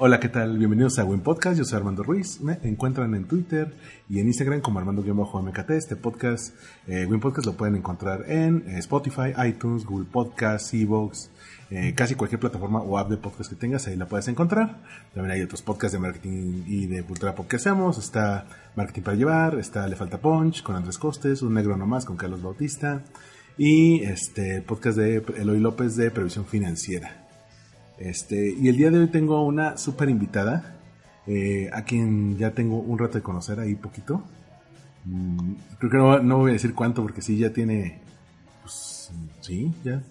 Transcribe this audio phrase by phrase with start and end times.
[0.00, 0.56] Hola, ¿qué tal?
[0.58, 1.58] Bienvenidos a Buen Podcast.
[1.58, 2.40] Yo soy Armando Ruiz.
[2.40, 3.74] Me encuentran en Twitter
[4.08, 5.70] y en Instagram como Armando-MKT.
[5.70, 6.54] Este podcast,
[6.86, 11.32] eh, Buen Podcast, lo pueden encontrar en eh, Spotify, iTunes, Google Podcasts, Evox,
[11.72, 14.84] eh, casi cualquier plataforma o app de podcast que tengas, ahí la puedes encontrar.
[15.14, 17.98] También hay otros podcasts de marketing y de cultura pop que hacemos.
[17.98, 22.16] Está Marketing para Llevar, está Le Falta Punch con Andrés Costes, Un Negro Nomás con
[22.16, 23.02] Carlos Bautista
[23.56, 27.27] y este podcast de Eloy López de Previsión Financiera.
[27.98, 30.76] Este, y el día de hoy tengo una súper invitada,
[31.26, 34.22] eh, a quien ya tengo un rato de conocer ahí poquito.
[35.04, 37.98] Mm, creo que no, voy a decir cuánto porque sí, ya tiene...
[38.62, 39.10] Pues,
[39.40, 40.02] sí, ya.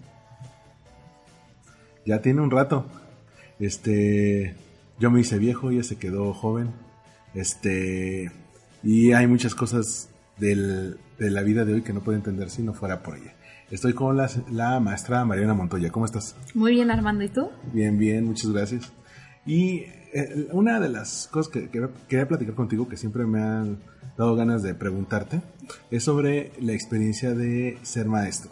[2.06, 2.86] Ya tiene un rato.
[3.60, 4.56] Este,
[5.00, 6.72] yo me hice viejo, ella se quedó joven.
[7.34, 8.32] Este,
[8.84, 12.64] y hay muchas cosas del, de la vida de hoy que no puedo entender si
[12.64, 13.34] no fuera por ella.
[13.70, 15.92] Estoy con la, la, maestra Mariana Montoya.
[15.92, 16.36] ¿Cómo estás?
[16.54, 17.26] Muy bien, Armando.
[17.26, 17.50] ¿Y tú?
[17.74, 18.94] Bien, bien, muchas gracias.
[19.46, 19.80] Y
[20.14, 23.80] eh, una de las cosas que, que, quería platicar contigo, que siempre me han
[24.18, 25.42] dado ganas de preguntarte,
[25.92, 28.52] es sobre la experiencia de ser maestro.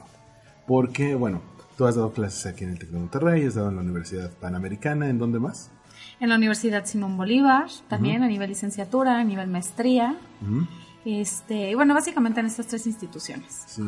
[0.67, 1.41] Porque, bueno,
[1.77, 4.31] tú has dado clases aquí en el Tec de Monterrey, has dado en la Universidad
[4.31, 5.72] Panamericana, ¿en dónde más?
[6.19, 8.25] En la Universidad Simón Bolívar, también uh -huh.
[8.25, 10.18] a nivel licenciatura, a nivel maestría.
[10.41, 10.68] Uh -huh.
[11.06, 13.63] este, bueno, básicamente en estas tres instituciones.
[13.68, 13.81] Sí.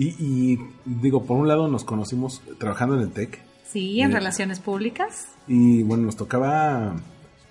[0.00, 3.38] Y, y, digo, por un lado nos conocimos trabajando en el TEC.
[3.70, 5.28] Sí, en eh, relaciones públicas.
[5.46, 6.96] Y bueno, nos tocaba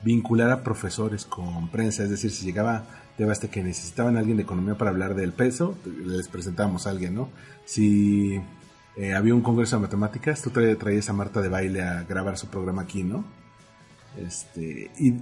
[0.03, 2.87] vincular a profesores con prensa, es decir, si llegaba
[3.29, 7.13] hasta que necesitaban a alguien de economía para hablar del peso, les presentábamos a alguien,
[7.13, 7.29] ¿no?
[7.65, 8.41] Si
[8.95, 12.37] eh, había un congreso de matemáticas, tú tra traías a Marta de baile a grabar
[12.37, 13.25] su programa aquí, ¿no?
[14.17, 15.15] Este, y,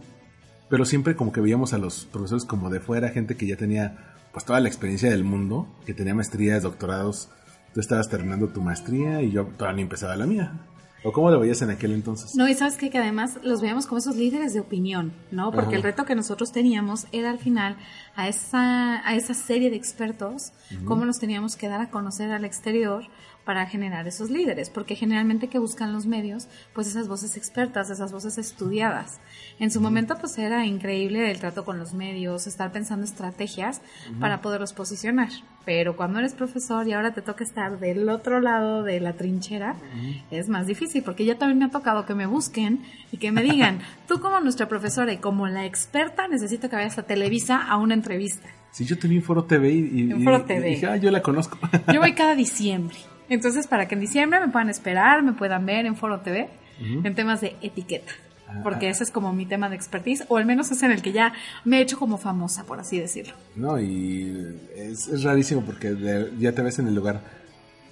[0.70, 4.16] pero siempre como que veíamos a los profesores como de fuera, gente que ya tenía
[4.38, 7.28] pues toda la experiencia del mundo, que tenía maestrías, doctorados.
[7.74, 10.52] Tú estabas terminando tu maestría y yo todavía ni empezaba la mía.
[11.04, 12.36] ¿O cómo lo veías en aquel entonces?
[12.36, 12.92] No, y sabes qué?
[12.92, 15.52] que además los veíamos como esos líderes de opinión, ¿no?
[15.52, 15.78] Porque Ajá.
[15.78, 17.78] el reto que nosotros teníamos era al final
[18.16, 20.86] a esa, a esa serie de expertos, uh -huh.
[20.86, 23.06] cómo nos teníamos que dar a conocer al exterior
[23.48, 28.12] para generar esos líderes, porque generalmente que buscan los medios, pues esas voces expertas, esas
[28.12, 29.22] voces estudiadas.
[29.58, 29.86] En su uh -huh.
[29.86, 34.20] momento pues era increíble el trato con los medios, estar pensando estrategias uh -huh.
[34.20, 35.30] para poderlos posicionar,
[35.64, 39.78] pero cuando eres profesor y ahora te toca estar del otro lado de la trinchera,
[40.30, 42.84] es más difícil, porque ya también me ha tocado que me busquen
[43.14, 43.80] y que me digan,
[44.10, 47.94] tú como nuestra profesora y como la experta necesito que vayas a Televisa a una
[47.94, 48.50] entrevista.
[48.72, 50.10] Sí, yo te vi en Foro TV y,
[50.46, 50.68] TV.
[50.68, 51.58] y dije, ah, yo la conozco.
[51.94, 52.98] Yo voy cada diciembre.
[53.30, 56.50] Entonces, para que en diciembre me puedan esperar, me puedan ver en Foro TV
[56.80, 57.06] uh -huh.
[57.06, 58.12] en temas de etiqueta.
[58.64, 61.12] Porque ese es como mi tema de expertise, o al menos es en el que
[61.12, 61.34] ya
[61.66, 63.34] me he hecho como famosa, por así decirlo.
[63.58, 67.20] No, y es, es rarísimo porque de, ya te ves en el lugar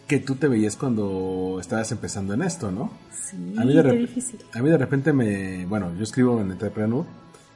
[0.08, 2.92] que tú te veías cuando estabas empezando en esto, ¿no?
[3.12, 4.40] Sí, a mí de qué difícil.
[4.54, 7.06] A mí de repente me, bueno, yo escribo en Entrepreneur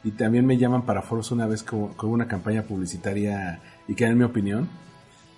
[0.04, 4.06] y también me llaman para foros una vez con, con una campaña publicitaria y que
[4.06, 4.68] en mi opinión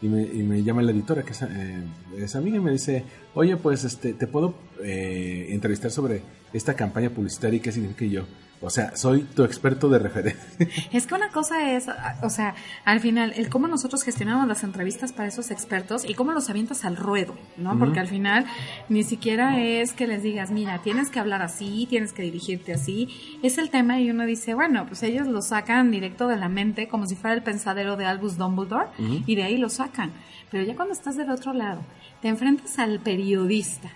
[0.01, 1.84] y me, y me, llama la editora que es, eh,
[2.17, 3.03] es, amiga y me dice
[3.35, 6.22] oye pues este te puedo eh, entrevistar sobre
[6.53, 8.25] esta campaña publicitaria y qué significa yo
[8.62, 10.42] o sea, soy tu experto de referencia.
[10.92, 11.88] Es que una cosa es,
[12.22, 12.54] o sea,
[12.86, 16.86] al final, el cómo nosotros gestionamos las entrevistas para esos expertos y cómo los avientas
[16.86, 17.72] al ruedo, ¿no?
[17.72, 17.80] Uh -huh.
[17.80, 18.46] Porque al final
[18.88, 23.08] ni siquiera es que les digas, mira, tienes que hablar así, tienes que dirigirte así.
[23.42, 26.88] Es el tema y uno dice, bueno, pues ellos lo sacan directo de la mente
[26.88, 29.24] como si fuera el pensadero de Albus Dumbledore uh -huh.
[29.25, 30.12] y de ahí lo sacan.
[30.52, 31.81] Pero ya cuando estás del otro lado,
[32.22, 33.90] te enfrentas al periodista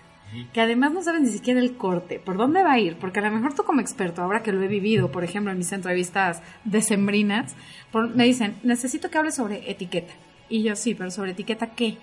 [0.52, 3.22] que además no saben ni siquiera el corte, por dónde va a ir, porque a
[3.22, 6.42] lo mejor tú como experto, ahora que lo he vivido, por ejemplo, en mis entrevistas
[6.64, 7.54] decembrinas,
[7.92, 10.14] por, me dicen, necesito que hables sobre etiqueta.
[10.48, 11.98] Y yo, sí, pero sobre etiqueta, ¿qué?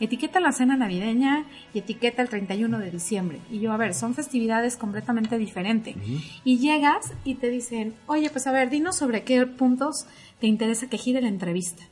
[0.00, 3.40] etiqueta la cena navideña y etiqueta el 31 de diciembre.
[3.50, 5.96] Y yo, a ver, son festividades completamente diferentes.
[6.44, 10.06] Y llegas y te dicen, oye, pues a ver, dinos sobre qué puntos
[10.40, 11.84] te interesa que gire la entrevista.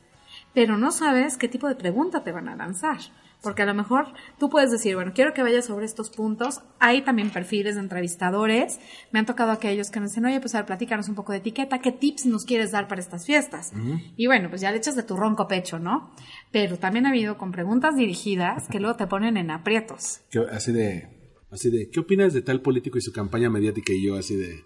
[0.53, 2.99] Pero no sabes qué tipo de pregunta te van a lanzar.
[3.43, 4.05] Porque a lo mejor
[4.39, 6.61] tú puedes decir, bueno, quiero que vayas sobre estos puntos.
[6.79, 8.79] Hay también perfiles de entrevistadores.
[9.11, 11.39] Me han tocado aquellos que me dicen, oye, pues a ver, platícanos un poco de
[11.39, 11.79] etiqueta.
[11.79, 13.73] ¿Qué tips nos quieres dar para estas fiestas?
[14.15, 16.15] Y bueno, pues ya le echas de tu ronco pecho, ¿no?
[16.53, 20.21] Pero también ha habido con preguntas dirigidas que luego te ponen en aprietos.
[20.49, 23.91] Así de, así de, ¿qué opinas de tal político y su campaña mediática?
[23.91, 24.63] Y yo así de,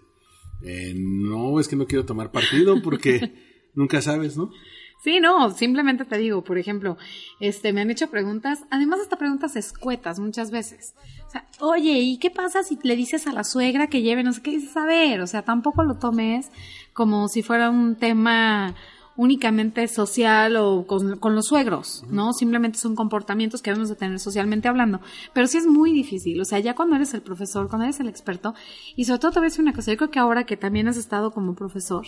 [0.62, 3.32] eh, no, es que no quiero tomar partido porque
[3.74, 4.50] nunca sabes, ¿no?
[5.00, 6.98] Sí, no, simplemente te digo, por ejemplo,
[7.38, 10.94] este, me han hecho preguntas, además hasta preguntas escuetas muchas veces.
[11.28, 14.32] O sea, oye, ¿y qué pasa si le dices a la suegra que lleve no
[14.32, 14.76] sé qué dices?
[14.76, 16.50] A ver, o sea, tampoco lo tomes
[16.92, 18.74] como si fuera un tema
[19.18, 22.32] únicamente social o con, con los suegros, ¿no?
[22.32, 25.00] Simplemente son comportamientos que debemos de tener socialmente hablando.
[25.32, 28.08] Pero sí es muy difícil, o sea, ya cuando eres el profesor, cuando eres el
[28.08, 28.54] experto,
[28.94, 30.86] y sobre todo te voy a decir una cosa, yo creo que ahora que también
[30.86, 32.06] has estado como profesor,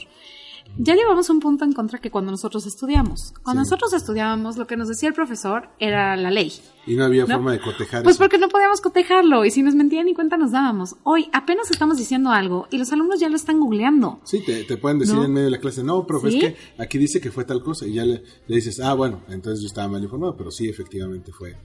[0.79, 3.33] ya llevamos un punto en contra que cuando nosotros estudiamos.
[3.43, 3.71] Cuando Sí.
[3.71, 6.53] nosotros estudiábamos, lo que nos decía el profesor era la ley.
[6.87, 7.35] Y no había ¿no?
[7.35, 8.23] forma de cotejar Pues eso.
[8.25, 10.97] porque no podíamos cotejarlo y si nos mentían ni cuenta nos dábamos.
[11.05, 14.21] Hoy apenas estamos diciendo algo y los alumnos ya lo están googleando.
[14.25, 15.25] Sí, te, te pueden decir ¿No?
[15.25, 16.39] en medio de la clase, no, profe, ¿Sí?
[16.39, 17.87] es que aquí dice que fue tal cosa.
[17.87, 21.33] Y ya le, le dices, ah, bueno, entonces yo estaba mal informado, pero sí, efectivamente
[21.33, 21.57] fue,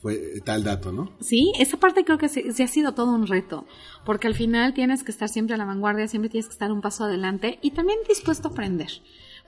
[0.00, 1.12] fue tal dato, ¿no?
[1.20, 3.66] Sí, esa parte creo que sí ha sido todo un reto,
[4.04, 6.80] porque al final tienes que estar siempre a la vanguardia, siempre tienes que estar un
[6.80, 8.88] paso adelante y también dispuesto a aprender,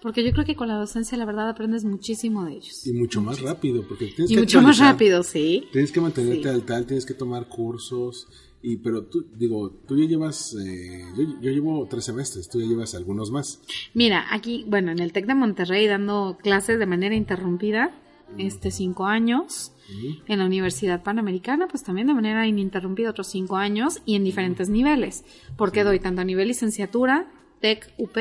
[0.02, 2.86] porque yo creo que con la docencia la verdad aprendes muchísimo de ellos.
[2.86, 5.68] Y mucho más rápido, porque tienes Y que mucho más rápido, sí.
[5.72, 6.48] Tienes que mantenerte Sí.
[6.48, 8.26] al tal, tienes que tomar cursos.
[8.64, 12.66] Y, pero tú, digo, tú ya llevas, eh, yo, yo llevo tres semestres, tú ya
[12.66, 13.60] llevas algunos más.
[13.92, 17.90] Mira, aquí, bueno, en el TEC de Monterrey dando clases de manera interrumpida,
[18.38, 19.72] este cinco años,
[20.26, 24.68] en la Universidad Panamericana, pues también de manera ininterrumpida otros cinco años y en diferentes
[24.68, 25.24] niveles,
[25.56, 27.26] porque doy tanto a nivel licenciatura,
[27.60, 28.16] TEC, UP,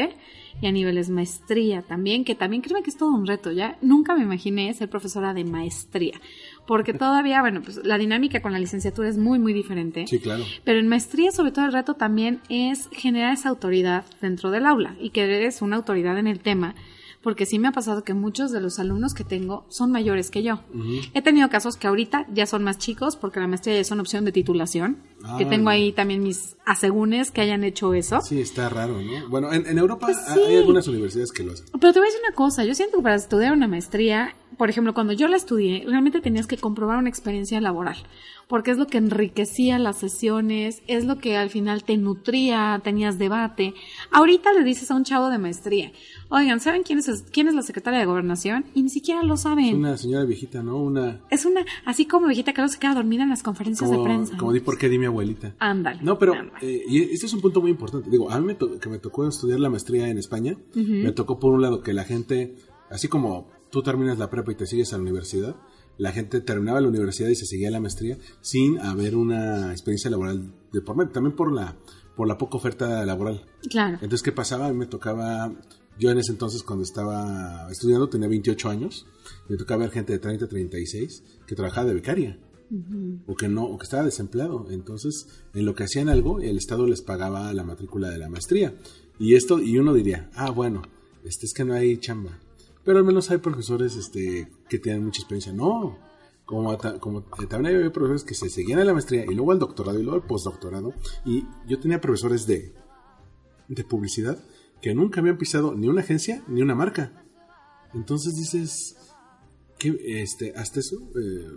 [0.62, 4.16] y a niveles maestría también, que también créeme que es todo un reto, ya nunca
[4.16, 6.20] me imaginé ser profesora de maestría,
[6.68, 10.06] porque todavía, bueno, pues la dinámica con la licenciatura es muy, muy diferente.
[10.08, 10.44] Sí, claro.
[10.64, 14.96] Pero en maestría, sobre todo, el reto también es generar esa autoridad dentro del aula
[15.00, 16.76] y que eres una autoridad en el tema.
[17.24, 20.42] Porque sí me ha pasado que muchos de los alumnos que tengo son mayores que
[20.42, 20.62] yo.
[21.14, 24.02] He tenido casos que ahorita ya son más chicos porque la maestría ya es una
[24.02, 24.98] opción de titulación.
[25.24, 28.22] Ah, que tengo ahí también mis asegúnes que hayan hecho eso.
[28.22, 29.30] Sí, está raro, ¿no?
[29.30, 30.56] Bueno, en, en Europa Pues hay sí.
[30.58, 31.68] algunas universidades que lo hacen.
[31.80, 34.70] Pero te voy a decir una cosa, yo siento que para estudiar una maestría, por
[34.70, 37.98] ejemplo, cuando yo la estudié, realmente tenías que comprobar una experiencia laboral,
[38.48, 43.18] porque es lo que enriquecía las sesiones, es lo que al final te nutría, tenías
[43.18, 43.74] debate.
[44.12, 45.92] Ahorita le dices a un chavo de maestría,
[46.30, 48.66] oigan, ¿saben quién es, quién es la secretaria de gobernación?
[48.76, 49.76] Y ni siquiera lo Es saben.
[49.78, 50.78] una señora viejita, ¿no?
[50.78, 51.22] Una...
[51.30, 54.38] Es una, así como viejita que no se queda dormida en las conferencias de prensa.
[54.38, 55.56] como di por qué di mi abuelita.
[55.60, 56.00] Ándale.
[56.04, 58.10] No, pero eh, y este es un punto muy importante.
[58.10, 61.54] Digo, a mí me que me tocó estudiar la maestría en España, me tocó por
[61.54, 62.56] un lado que la gente,
[62.90, 65.56] así como tú terminas la prepa y te sigues a la universidad,
[65.98, 70.54] la gente terminaba la universidad y se seguía la maestría sin haber una experiencia laboral
[70.72, 71.78] de por medio, también por la
[72.16, 73.46] por la poca oferta laboral.
[73.70, 73.96] Claro.
[73.96, 74.68] Entonces, ¿qué pasaba?
[74.68, 75.52] A mí me tocaba,
[75.98, 79.08] yo en ese entonces cuando estaba estudiando, tenía 28 años,
[79.48, 82.38] me tocaba ver gente de 30, 36 que trabajaba de becaria
[83.28, 84.68] o que no, o que estaba desempleado.
[84.70, 88.74] Entonces, en lo que hacían algo, el Estado les pagaba la matrícula de la maestría.
[89.20, 90.82] Y esto, y uno diría, ah, bueno,
[91.26, 92.40] este es que no hay chamba.
[92.84, 95.54] Pero al menos hay profesores este, que tienen mucha experiencia.
[95.54, 95.98] No,
[96.46, 99.60] como, como eh, también había profesores que se seguían a la maestría y luego al
[99.60, 100.94] doctorado y luego al postdoctorado.
[101.26, 102.74] Y yo tenía profesores de,
[103.68, 104.44] de publicidad
[104.82, 107.24] que nunca habían pisado ni una agencia ni una marca.
[107.94, 108.96] Entonces dices,
[109.82, 111.48] que este, hasta eso, eh,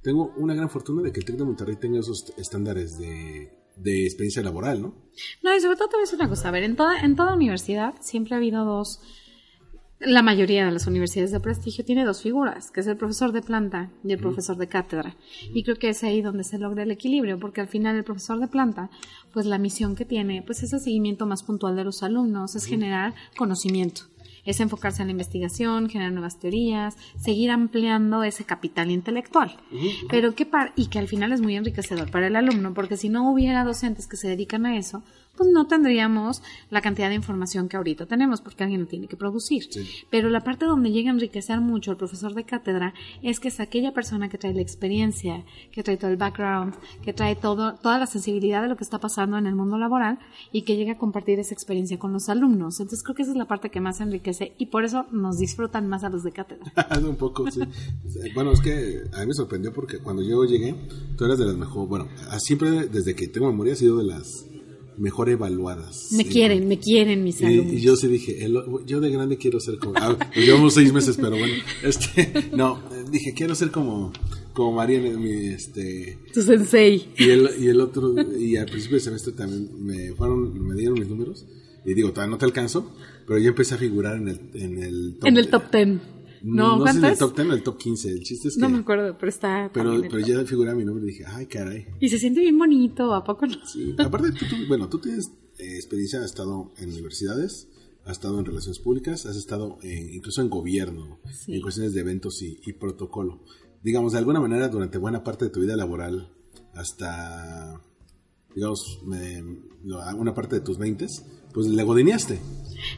[0.00, 4.04] tengo una gran fortuna de que el TEC de Monterrey tenga esos estándares de, de
[4.04, 4.94] experiencia laboral, ¿no?
[5.42, 6.48] No, y sobre todo te voy a decir una cosa.
[6.48, 9.00] A ver, en toda, en toda universidad siempre ha habido dos.
[10.04, 13.40] La mayoría de las universidades de prestigio tiene dos figuras, que es el profesor de
[13.40, 15.14] planta y el profesor de cátedra.
[15.54, 18.40] Y creo que es ahí donde se logra el equilibrio, porque al final el profesor
[18.40, 18.90] de planta,
[19.32, 22.64] pues la misión que tiene, pues es el seguimiento más puntual de los alumnos, es
[22.64, 24.02] generar conocimiento,
[24.44, 29.56] es enfocarse en la investigación, generar nuevas teorías, seguir ampliando ese capital intelectual.
[30.10, 33.08] Pero que par y que al final es muy enriquecedor para el alumno, porque si
[33.08, 35.04] no hubiera docentes que se dedican a eso,
[35.36, 39.16] pues no tendríamos la cantidad de información que ahorita tenemos, porque alguien lo tiene que
[39.16, 39.64] producir.
[40.10, 43.60] Pero la parte donde llega a enriquecer mucho el profesor de cátedra es que es
[43.60, 47.98] aquella persona que trae la experiencia, que trae todo el background, que trae todo, toda
[47.98, 50.18] la sensibilidad de lo que está pasando en el mundo laboral
[50.52, 52.80] y que llega a compartir esa experiencia con los alumnos.
[52.80, 55.88] Entonces creo que esa es la parte que más enriquece y por eso nos disfrutan
[55.88, 56.72] más a los de cátedra.
[57.02, 57.60] Un poco, sí.
[58.34, 60.74] bueno, es que a mí me sorprendió porque cuando yo llegué,
[61.16, 62.08] tú eras de las mejor, bueno,
[62.38, 64.46] siempre desde que tengo memoria ha sido de las
[64.98, 66.12] mejor evaluadas.
[66.12, 67.72] Me quieren, me quieren mis alumnos.
[67.72, 68.46] Y, yo sí dije,
[68.86, 72.82] yo de grande quiero ser como, ah, pues llevamos seis meses, pero bueno, este, no,
[73.10, 74.12] dije, quiero ser como,
[74.52, 76.18] como María, mi, este...
[76.32, 77.08] Tu sensei.
[77.16, 80.98] Y el, y el otro, y al principio del semestre también me fueron, me dieron
[80.98, 81.46] mis números,
[81.84, 82.94] y digo, todavía no te alcanzo,
[83.26, 85.28] pero yo empecé a figurar en el, en el top.
[85.28, 86.00] En el top ten.
[86.42, 88.08] No, no sé si el top 10 o el top 15.
[88.10, 88.60] El chiste es que.
[88.60, 89.70] No me acuerdo, pero está.
[89.72, 91.86] Pero, pero ya figura mi nombre y dije, ay, caray.
[92.00, 93.54] Y se siente bien bonito, ¿a poco no?
[93.66, 93.94] Sí.
[93.98, 97.68] Aparte, tú, bueno, tú tienes eh, experiencia, has estado en universidades,
[98.04, 102.58] has estado en relaciones públicas, has estado incluso en gobierno, en cuestiones de eventos y,
[102.64, 103.44] y, protocolo.
[103.82, 106.32] Digamos, de alguna manera, durante buena parte de tu vida laboral,
[106.74, 107.80] hasta,
[108.54, 109.42] digamos, me,
[110.16, 111.06] una parte de tus 20,
[111.52, 112.40] pues le godineaste.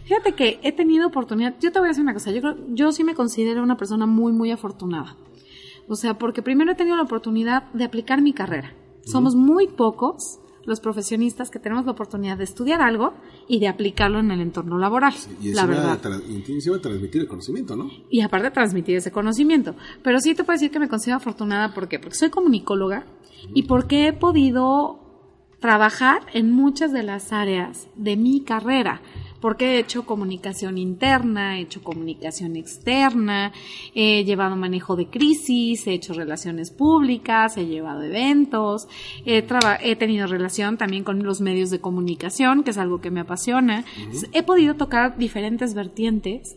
[0.04, 3.04] Fíjate que he tenido oportunidad, yo te voy a decir una cosa, yo, yo sí
[3.04, 5.16] me considero una persona muy, muy afortunada.
[5.88, 8.74] O sea, porque primero he tenido la oportunidad de aplicar mi carrera.
[9.02, 13.12] Somos muy pocos los profesionistas que tenemos la oportunidad de estudiar algo
[13.46, 15.12] y de aplicarlo en el entorno laboral.
[15.42, 15.92] y la verdad.
[15.92, 16.00] a
[16.80, 17.90] transmitir el conocimiento, ¿no?
[18.08, 19.74] Y aparte transmitir ese conocimiento.
[20.02, 21.98] Pero sí te puedo decir que me considero afortunada ¿por qué?
[21.98, 23.04] porque soy comunicóloga
[23.52, 25.03] y porque he podido
[25.64, 29.00] trabajar en muchas de las áreas de mi carrera
[29.40, 33.50] porque he hecho comunicación interna, he hecho comunicación externa,
[33.94, 38.88] he llevado manejo de crisis, he hecho relaciones públicas, he llevado eventos,
[39.24, 39.42] he,
[39.80, 43.86] he tenido relación también con los medios de comunicación, que es algo que me apasiona.
[44.32, 46.56] He podido tocar diferentes vertientes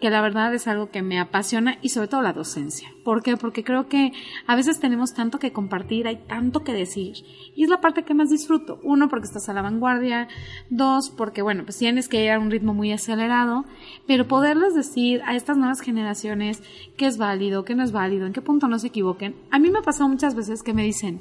[0.00, 2.88] que la verdad es algo que me apasiona y sobre todo la docencia.
[3.04, 3.36] ¿Por qué?
[3.36, 4.12] Porque creo que
[4.46, 7.16] a veces tenemos tanto que compartir, hay tanto que decir
[7.54, 8.78] y es la parte que más disfruto.
[8.82, 10.28] Uno, porque estás a la vanguardia.
[10.68, 13.64] Dos, porque bueno, pues tienes que ir a un ritmo muy acelerado,
[14.06, 16.62] pero poderles decir a estas nuevas generaciones
[16.96, 19.34] qué es válido, qué no es válido, en qué punto no se equivoquen.
[19.50, 21.20] A mí me ha pasado muchas veces que me dicen,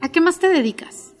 [0.00, 1.14] ¿a qué más te dedicas?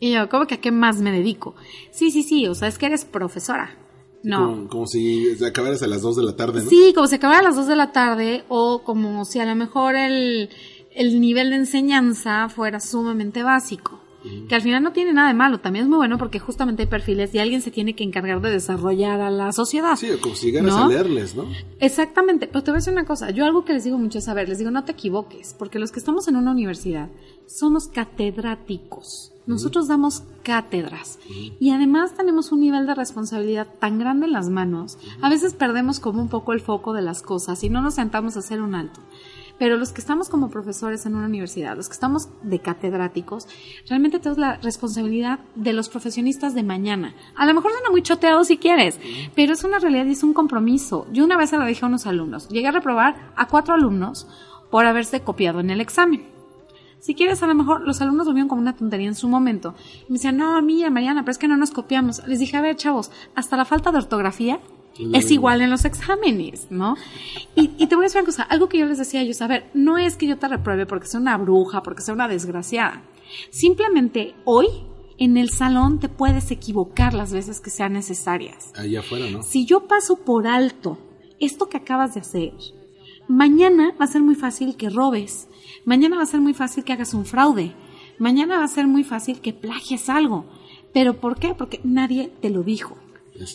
[0.00, 1.54] Y yo, ¿cómo que a qué más me dedico?
[1.92, 3.81] Sí, sí, sí, o sea, es que eres profesora.
[4.22, 4.68] No.
[4.68, 6.70] Como, si acabaras a las 2 de la tarde, ¿no?
[6.70, 9.54] Sí, como si acabara a las 2 de la tarde o como si a lo
[9.54, 10.50] mejor el,
[10.94, 14.01] el nivel de enseñanza fuera sumamente básico.
[14.48, 16.88] Que al final no tiene nada de malo, también es muy bueno porque justamente hay
[16.88, 19.96] perfiles y alguien se tiene que encargar de desarrollar a la sociedad.
[19.96, 21.46] Sí, como si llegaras a leerles, ¿no?
[21.80, 24.28] Exactamente, pero te voy a decir una cosa, yo algo que les digo mucho es,
[24.28, 27.08] a ver, les digo, no te equivoques, porque los que estamos en una universidad
[27.46, 29.32] somos catedráticos.
[29.44, 31.18] Nosotros damos cátedras
[31.58, 34.98] y además tenemos un nivel de responsabilidad tan grande en las manos.
[35.20, 38.36] A veces perdemos como un poco el foco de las cosas y no nos sentamos
[38.36, 39.00] a hacer un alto.
[39.62, 43.46] Pero los que estamos como profesores en una universidad, los que estamos de catedráticos,
[43.88, 47.14] realmente tenemos la responsabilidad de los profesionistas de mañana.
[47.36, 48.98] A lo mejor suena muy choteado si quieres,
[49.36, 51.06] pero es una realidad y es un compromiso.
[51.12, 52.48] Yo una vez se lo dije a unos alumnos.
[52.48, 54.26] Llegué a reprobar a cuatro alumnos
[54.68, 56.26] por haberse copiado en el examen.
[56.98, 59.76] Si quieres, a lo mejor los alumnos lo vieron como una tontería en su momento.
[60.08, 62.26] Y me decían, no, mía, Mariana, pero es que no nos copiamos.
[62.26, 64.58] Les dije, a ver, chavos, hasta la falta de ortografía
[65.12, 66.96] es igual en los exámenes, ¿no?
[67.54, 69.46] Y, te voy a decir una cosa, algo que yo les decía a ellos, a
[69.46, 73.02] ver, no es que yo te repruebe porque sea una bruja, porque sea una desgraciada.
[73.50, 74.66] Simplemente hoy
[75.18, 78.72] en el salón te puedes equivocar las veces que sean necesarias.
[78.76, 79.42] Allá afuera, ¿no?
[79.42, 80.98] Si yo paso por alto
[81.40, 82.52] esto que acabas de hacer,
[83.28, 85.48] mañana va a ser muy fácil que robes,
[85.84, 87.74] Mañana va a ser muy fácil que hagas un fraude.
[88.18, 90.44] Mañana va a ser muy fácil que plagies algo.
[90.94, 91.54] ¿Pero por qué?
[91.54, 92.96] Porque nadie te lo dijo.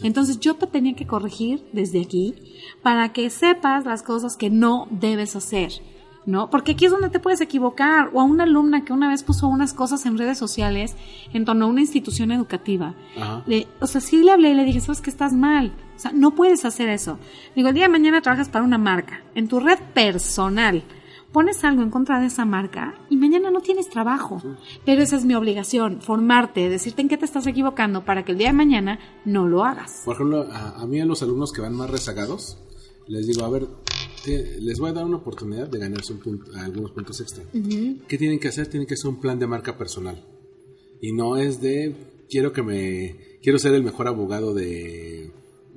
[0.03, 2.35] Entonces yo te tenía que corregir desde aquí
[2.81, 5.71] para que sepas las cosas que no debes hacer.
[6.27, 6.49] ¿no?
[6.49, 8.11] Porque aquí es donde te puedes equivocar.
[8.13, 10.95] O a una alumna que una vez puso unas cosas en redes sociales
[11.33, 12.93] en torno a una institución educativa.
[13.79, 15.73] o sea, sí le hablé y le dije, sabes que estás mal.
[15.95, 17.17] O sea, no puedes hacer eso.
[17.55, 20.83] Digo, el día de mañana trabajas para una marca, en tu red personal
[21.37, 24.41] pones algo en contra de esa marca y mañana no tienes trabajo.
[24.83, 28.39] Pero esa es mi obligación, formarte, decirte en qué te estás equivocando para que el
[28.39, 30.01] día de mañana no lo hagas.
[30.03, 32.57] Por ejemplo, a, mí a los alumnos que van más rezagados,
[33.05, 33.67] les digo, a ver,
[34.25, 36.11] les voy a dar una oportunidad de ganarse
[36.55, 37.43] algunos puntos extra.
[37.53, 38.65] ¿Qué tienen que hacer?
[38.65, 40.25] Tienen que hacer un plan de marca personal.
[41.03, 45.31] Y no es de, quiero que me, quiero ser el mejor abogado de,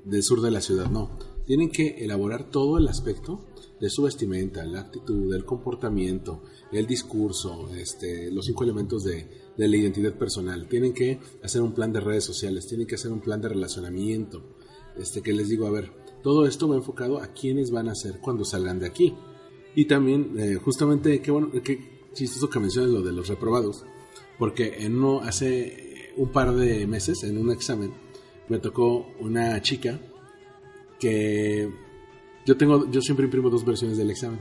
[0.06, 1.18] del sur de la ciudad, no
[1.50, 3.44] tienen que elaborar todo el aspecto
[3.80, 9.68] de su vestimenta, la actitud, el comportamiento, el discurso, este, los cinco elementos de, de
[9.68, 10.68] la identidad personal.
[10.68, 14.42] Tienen que hacer un plan de redes sociales, tienen que hacer un plan de relacionamiento.
[14.98, 18.20] Este, que les digo, a ver, todo esto va enfocado a quiénes van a ser
[18.20, 19.14] cuando salgan de aquí.
[19.74, 23.84] Y también, eh, justamente, qué bueno, qué chistoso que menciones lo de los reprobados,
[24.38, 27.92] porque en uno, hace un par de meses, en un examen,
[28.48, 30.00] me tocó una chica
[30.98, 31.72] que
[32.50, 34.40] yo tengo, yo siempre imprimo dos versiones del examen.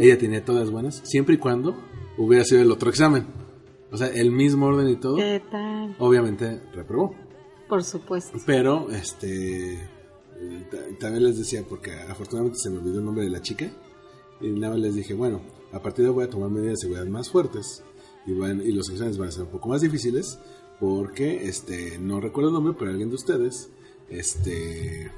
[0.00, 1.76] Ella tenía todas buenas, siempre y cuando
[2.16, 3.26] hubiera sido el otro examen.
[3.90, 5.16] O sea, el mismo orden y todo.
[5.16, 5.94] ¿Qué tal?
[5.98, 7.14] Obviamente reprobó.
[7.68, 8.38] Por supuesto.
[8.46, 9.78] Pero, este,
[10.70, 13.70] ta- también les decía, porque afortunadamente se me olvidó el nombre de la chica,
[14.40, 15.42] y nada más les dije, bueno,
[15.72, 17.84] a partir de hoy voy a tomar medidas de seguridad más fuertes,
[18.26, 20.38] y, van, y los exámenes van a ser un poco más difíciles,
[20.80, 23.70] porque, este, no recuerdo el nombre, pero alguien de ustedes,
[24.08, 25.10] este,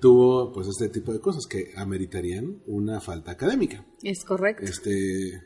[0.00, 3.86] tuvo, pues, este tipo de cosas que ameritarían una falta académica.
[4.02, 4.64] Es correcto.
[4.64, 5.40] Este,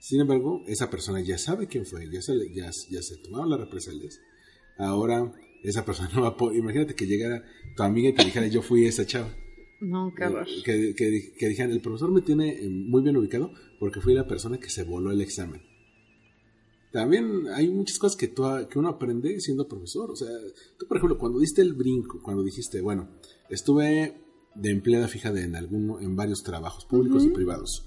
[0.00, 3.60] sin embargo, esa persona ya sabe quién fue, ya se, ya, ya se tomaron las
[3.60, 4.20] represalias.
[4.78, 7.42] Ahora, esa persona no va a po- Imagínate que llegara
[7.76, 9.34] tu amiga y te dijera, yo fui esa chava.
[9.80, 10.46] No, qué horror.
[10.48, 14.12] Eh, Que, que, que dijeran, el profesor me tiene eh, muy bien ubicado porque fui
[14.14, 15.62] la persona que se voló el examen.
[16.92, 20.10] También hay muchas cosas que, tú, que uno aprende siendo profesor.
[20.10, 20.28] O sea,
[20.78, 23.08] tú, por ejemplo, cuando diste el brinco, cuando dijiste, bueno,
[23.48, 24.22] estuve
[24.54, 27.86] de empleada fija de, en, alguno, en varios trabajos públicos y privados,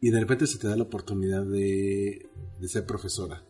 [0.00, 2.28] y de repente se te da la oportunidad de,
[2.60, 3.44] de ser profesora.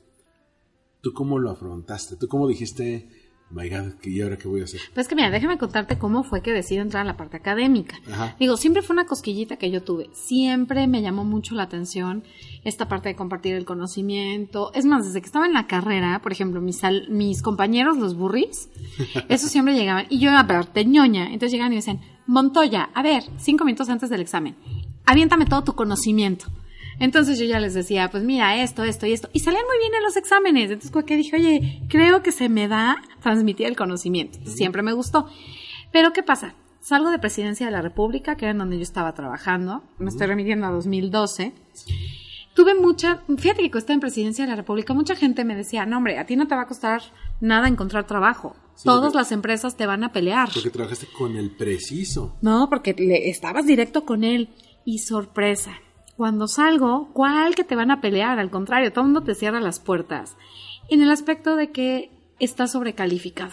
[1.00, 2.16] ¿Tú cómo lo afrontaste?
[2.16, 3.08] ¿Tú cómo dijiste,
[3.50, 4.80] my God, ¿y ahora qué voy a hacer?
[4.94, 7.96] Pues que mira, déjame contarte cómo fue que decidí entrar a la parte académica.
[8.10, 8.34] Ajá.
[8.40, 10.10] Digo, siempre fue una cosquillita que yo tuve.
[10.12, 12.24] Siempre me llamó mucho la atención
[12.64, 14.72] esta parte de compartir el conocimiento.
[14.74, 18.16] Es más, desde que estaba en la carrera, por ejemplo, mis, al- mis compañeros, los
[18.16, 18.68] burris,
[19.28, 20.06] esos siempre llegaban.
[20.08, 21.26] Y yo era aparte ñoña.
[21.26, 24.56] Entonces llegaban y me decían, Montoya, a ver, cinco minutos antes del examen,
[25.04, 26.46] aviéntame todo tu conocimiento.
[26.98, 29.28] Entonces yo ya les decía, pues mira, esto, esto y esto.
[29.32, 30.70] Y salían muy bien en los exámenes.
[30.70, 34.38] Entonces que dije, oye, creo que se me da transmitir el conocimiento.
[34.48, 35.28] Siempre me gustó.
[35.92, 36.54] Pero ¿qué pasa?
[36.80, 39.82] Salgo de Presidencia de la República, que era en donde yo estaba trabajando.
[39.98, 41.52] Me estoy remitiendo a 2012.
[42.54, 45.84] Tuve mucha, fíjate que cuando estaba en Presidencia de la República, mucha gente me decía,
[45.84, 47.02] no hombre, a ti no te va a costar
[47.40, 48.56] nada encontrar trabajo.
[48.76, 50.48] Sí, Todas porque- las empresas te van a pelear.
[50.54, 52.36] Porque trabajaste con el preciso.
[52.40, 54.48] No, porque le estabas directo con él.
[54.86, 55.72] Y sorpresa,
[56.16, 58.38] cuando salgo, ¿cuál que te van a pelear?
[58.38, 60.36] Al contrario, todo el mundo te cierra las puertas.
[60.88, 63.52] En el aspecto de que estás sobrecalificado.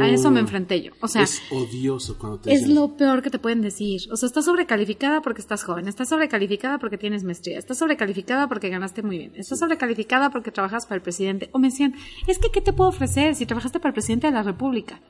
[0.00, 0.92] A eso me Uh, enfrenté yo.
[1.00, 4.00] O sea, es odioso cuando te es dicen lo peor que te pueden decir.
[4.10, 8.70] O sea, estás sobrecalificada porque estás joven, estás sobrecalificada porque tienes maestría, estás sobrecalificada porque
[8.70, 11.50] ganaste muy bien, estás sobrecalificada porque trabajas para el presidente.
[11.52, 11.94] O me decían,
[12.26, 15.00] es que, ¿qué te puedo ofrecer si trabajaste para el presidente de la República?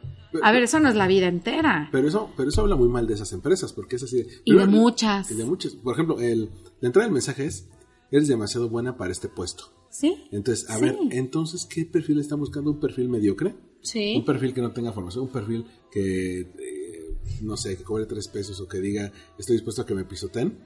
[0.43, 1.89] A ver, eso no es la vida entera.
[1.93, 4.23] Pero eso, pero eso habla muy mal de esas empresas, porque es así.
[4.23, 5.31] de- Y de muchas.
[5.31, 5.75] Y de muchas.
[5.75, 7.69] Por ejemplo, el, la entrada del mensaje es,
[8.11, 9.65] eres demasiado buena para este puesto.
[9.91, 10.25] ¿Sí?
[10.33, 10.83] Entonces, a Sí.
[10.85, 12.71] ver, entonces, ¿qué perfil están buscando?
[12.73, 13.55] ¿Un perfil mediocre?
[13.81, 14.15] Sí.
[14.17, 18.27] Un perfil que no tenga formación, un perfil que, eh, no sé, que cobre tres
[18.29, 20.59] pesos o que diga, estoy dispuesto a que me pisoteen.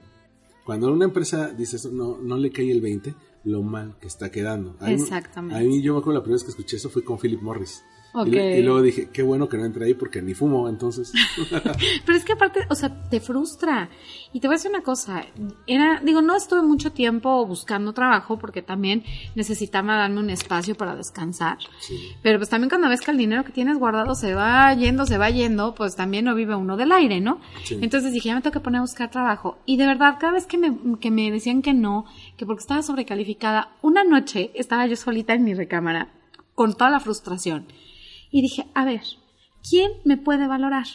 [0.65, 4.31] Cuando una empresa dice eso, no, no le cae el 20, lo mal que está
[4.31, 4.75] quedando.
[4.79, 5.55] A mí- Exactamente.
[5.55, 7.81] A mí, yo me acuerdo la primera vez que escuché eso fue con Philip Morris.
[8.25, 11.13] Y, luego dije, qué bueno que no entré ahí porque ni fumo, entonces.
[12.05, 13.89] Pero es que aparte, o sea, te frustra.
[14.33, 15.25] Y te voy a decir una cosa,
[15.67, 19.03] era, digo, no estuve mucho tiempo buscando trabajo porque también
[19.35, 21.57] necesitaba darme un espacio para descansar.
[22.23, 25.17] Pero pues también cuando ves que el dinero que tienes guardado se va yendo, se
[25.17, 27.39] va yendo, pues también no vive uno del aire, ¿no?
[27.63, 27.77] Sí.
[27.81, 29.59] Entonces dije, ya me tengo que poner a buscar trabajo.
[29.65, 32.05] Y de verdad, cada vez que me, que me decían que no,
[32.37, 36.09] que porque estaba sobrecalificada, una noche estaba yo solita en mi recámara
[36.55, 37.67] con toda la frustración.
[38.31, 39.01] Y dije, a ver,
[39.67, 40.85] ¿quién me puede valorar?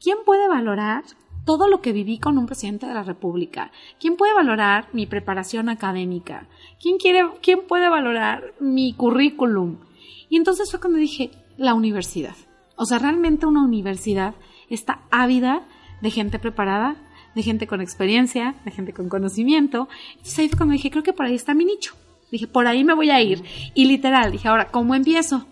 [0.00, 1.04] ¿Quién puede valorar
[1.44, 3.70] todo lo que viví con un presidente de la República?
[4.00, 6.48] ¿Quién puede valorar mi preparación académica?
[6.80, 9.78] ¿Quién, quiere, quién puede valorar mi currículum?
[10.28, 12.36] Y entonces fue cuando dije, la universidad.
[12.76, 14.34] O sea, realmente una universidad
[14.68, 15.62] está ávida
[16.00, 16.96] de gente preparada,
[17.34, 19.88] de gente con experiencia, de gente con conocimiento.
[20.12, 21.94] Entonces ahí fue cuando dije, creo que por ahí está mi nicho.
[22.30, 23.42] Dije, por ahí me voy a ir.
[23.74, 25.46] Y literal, dije, ahora, ¿cómo empiezo?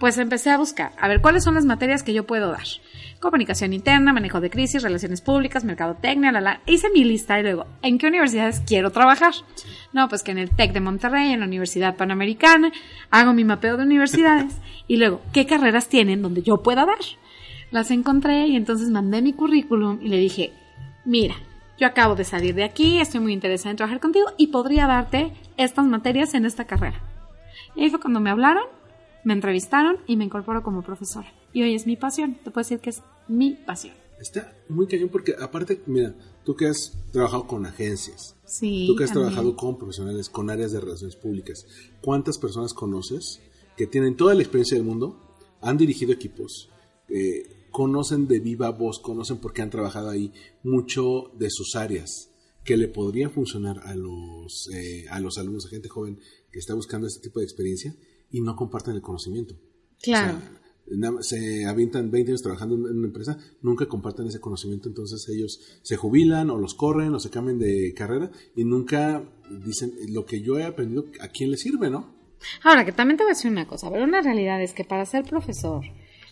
[0.00, 2.64] Pues empecé a buscar, a ver cuáles son las materias que yo puedo dar.
[3.20, 6.60] Comunicación interna, manejo de crisis, relaciones públicas, mercadotecnia, la, la.
[6.64, 9.34] Hice mi lista y luego, ¿en qué universidades quiero trabajar?
[9.92, 12.72] No, pues que en el TEC de Monterrey, en la Universidad Panamericana,
[13.10, 14.54] hago mi mapeo de universidades
[14.88, 16.96] y luego, ¿qué carreras tienen donde yo pueda dar?
[17.70, 20.54] Las encontré y entonces mandé mi currículum y le dije,
[21.04, 21.34] mira,
[21.78, 25.34] yo acabo de salir de aquí, estoy muy interesada en trabajar contigo y podría darte
[25.58, 27.02] estas materias en esta carrera.
[27.76, 28.64] Y ahí fue cuando me hablaron,
[29.24, 31.32] me entrevistaron y me incorporo como profesora.
[31.52, 33.94] Y hoy es mi pasión, te puedo decir que es mi pasión.
[34.20, 38.84] Está muy cañón porque aparte, mira, tú que has trabajado con agencias, Sí.
[38.86, 39.28] tú que has también.
[39.32, 41.66] trabajado con profesionales, con áreas de relaciones públicas,
[42.02, 43.40] ¿cuántas personas conoces
[43.76, 46.68] que tienen toda la experiencia del mundo, han dirigido equipos,
[47.08, 52.28] eh, conocen de viva voz, conocen porque han trabajado ahí mucho de sus áreas
[52.64, 56.18] que le podrían funcionar a los, eh, a los alumnos, a gente joven
[56.52, 57.94] que está buscando este tipo de experiencia
[58.30, 59.54] y no comparten el conocimiento?
[60.02, 60.38] Claro.
[60.38, 60.60] O sea,
[60.96, 65.28] nada más se avientan 20 años trabajando en una empresa, nunca comparten ese conocimiento, entonces
[65.28, 69.22] ellos se jubilan o los corren o se cambian de carrera y nunca
[69.64, 72.18] dicen lo que yo he aprendido, ¿a quién le sirve, no?
[72.64, 75.04] Ahora, que también te voy a decir una cosa, pero una realidad es que para
[75.04, 75.84] ser profesor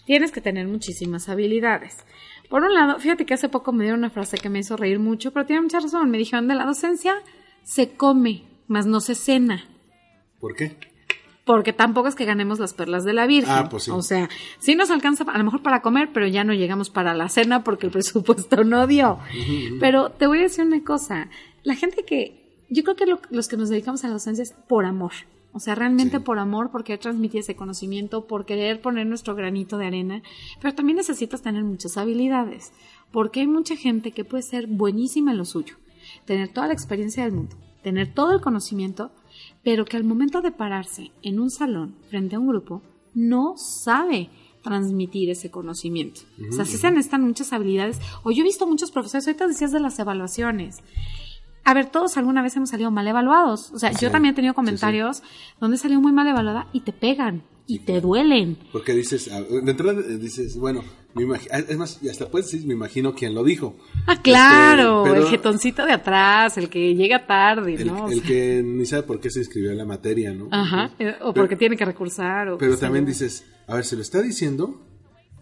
[0.07, 1.99] tienes que tener muchísimas habilidades.
[2.49, 4.99] Por un lado, fíjate que hace poco me dieron una frase que me hizo reír
[4.99, 6.11] mucho, pero tiene mucha razón.
[6.11, 7.17] Me dijeron, de la docencia
[7.63, 9.69] se come, mas no se cena.
[10.41, 10.77] ¿Por qué?
[11.49, 13.51] Porque tampoco es que ganemos las perlas de la Virgen.
[13.57, 13.91] Ah, pues sí.
[13.91, 17.15] O sea, sí nos alcanza a lo mejor para comer, pero ya no llegamos para
[17.15, 19.19] la cena porque el presupuesto no dio.
[19.81, 21.31] Pero te voy a decir una cosa.
[21.65, 24.53] La gente que, yo creo que lo- los que nos dedicamos a la docencia es
[24.69, 25.13] por amor.
[25.55, 26.23] O sea, realmente Sí.
[26.23, 30.23] por amor, por querer transmitir ese conocimiento, por querer poner nuestro granito de arena.
[30.61, 32.73] Pero también necesitas tener muchas habilidades.
[33.11, 35.77] Porque hay mucha gente que puede ser buenísima en lo suyo.
[36.27, 37.57] Tener toda la experiencia del mundo.
[37.83, 39.13] Tener todo el conocimiento,
[39.69, 42.81] pero que al momento de pararse en un salón frente a un grupo
[43.13, 44.31] no sabe
[44.63, 46.23] transmitir ese conocimiento.
[46.49, 48.01] O sea, sí se necesitan muchas habilidades.
[48.23, 50.79] O yo he visto muchos profesores, ahorita decías de las evaluaciones.
[51.65, 53.71] A ver, todos alguna vez hemos salido mal evaluados.
[53.73, 55.23] O sea, Sí, yo también he tenido sí, comentarios
[55.61, 58.57] donde he salido muy mal evaluada y te pegan y te duelen.
[58.73, 60.83] Porque dices, ah, de entrada eh, dices, bueno,
[61.15, 63.77] me ah, es más, y hasta puedes decir, me imagino quién lo dijo.
[64.07, 68.07] Ah, claro, Este, pero el jetoncito de atrás, el que llega tarde, el, ¿no?
[68.07, 70.49] O el sea, que ni sabe por qué se inscribió a la materia, ¿no?
[70.51, 72.49] Ajá, eh, o Pero- porque tiene que recursar.
[72.49, 74.81] O Pero también dices, a ver, se lo está diciendo,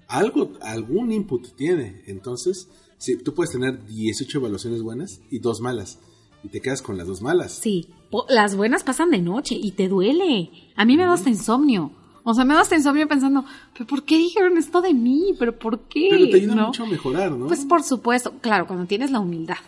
[0.08, 2.02] algo, algún input tiene.
[2.06, 6.00] Entonces, si tú puedes tener 18 evaluaciones buenas y dos malas,
[6.42, 7.52] y te quedas con las dos malas.
[7.52, 7.88] Sí,
[8.28, 10.50] las buenas pasan de noche y te duele.
[10.76, 11.92] A mí me da hasta insomnio.
[12.28, 15.32] O sea, me da hasta insomnio pensando, ¿pero por qué dijeron esto de mí?
[15.38, 16.08] ¿Pero por qué?
[16.10, 16.66] Pero te ayuda ¿No?
[16.66, 17.46] mucho a mejorar, ¿no?
[17.46, 19.58] Pues por supuesto, claro, cuando tienes la humildad.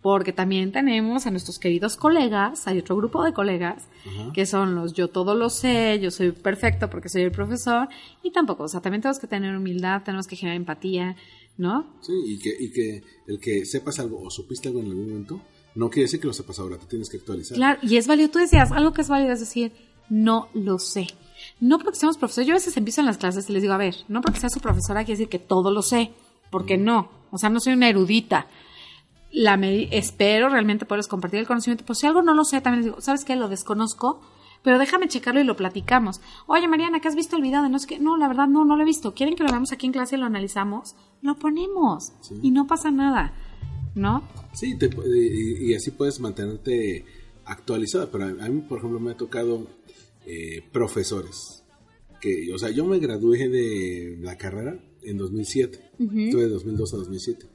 [0.00, 3.84] Porque también tenemos a nuestros queridos colegas, hay otro grupo de colegas,
[4.32, 7.88] que son los yo todo lo sé, yo soy perfecto porque soy el profesor,
[8.22, 11.16] y tampoco, o sea, también tenemos que tener humildad, tenemos que generar empatía,
[11.58, 11.86] ¿no?
[12.00, 15.42] Sí, y que, y que el que sepas algo o supiste algo en algún momento,
[15.74, 17.56] no quiere decir que lo sepas ahora, te tienes que actualizar.
[17.56, 19.72] Claro, y es válido, tú decías, algo que es válido es decir,
[20.08, 21.08] no lo sé.
[21.60, 23.78] No porque seamos profesores, yo a veces empiezo en las clases y les digo, a
[23.78, 26.12] ver, no porque sea su profesora quiere decir que todo lo sé,
[26.50, 28.46] porque no, o sea, no soy una erudita.
[29.32, 29.54] La
[29.90, 33.00] espero realmente poderles compartir el conocimiento, pues si algo no lo sé, también les digo,
[33.00, 33.36] ¿sabes qué?
[33.36, 34.20] Lo desconozco,
[34.62, 36.20] pero déjame checarlo y lo platicamos.
[36.46, 37.98] Oye, Mariana, ¿qué has visto el video de no sé qué?
[37.98, 39.14] No, la verdad no, no lo he visto.
[39.14, 40.94] ¿Quieren que lo veamos aquí en clase y lo analizamos?
[41.22, 43.32] Lo ponemos y no pasa nada,
[43.94, 44.22] ¿no?
[44.52, 47.04] Sí, te- y, y así puedes mantenerte
[47.44, 48.10] actualizada.
[48.10, 49.66] Pero a mí, por ejemplo, me ha tocado
[50.26, 51.62] eh, profesores.
[52.20, 55.90] Que, o sea, yo me gradué de la carrera en 2007.
[56.26, 57.46] Estuve de 2002 a 2007.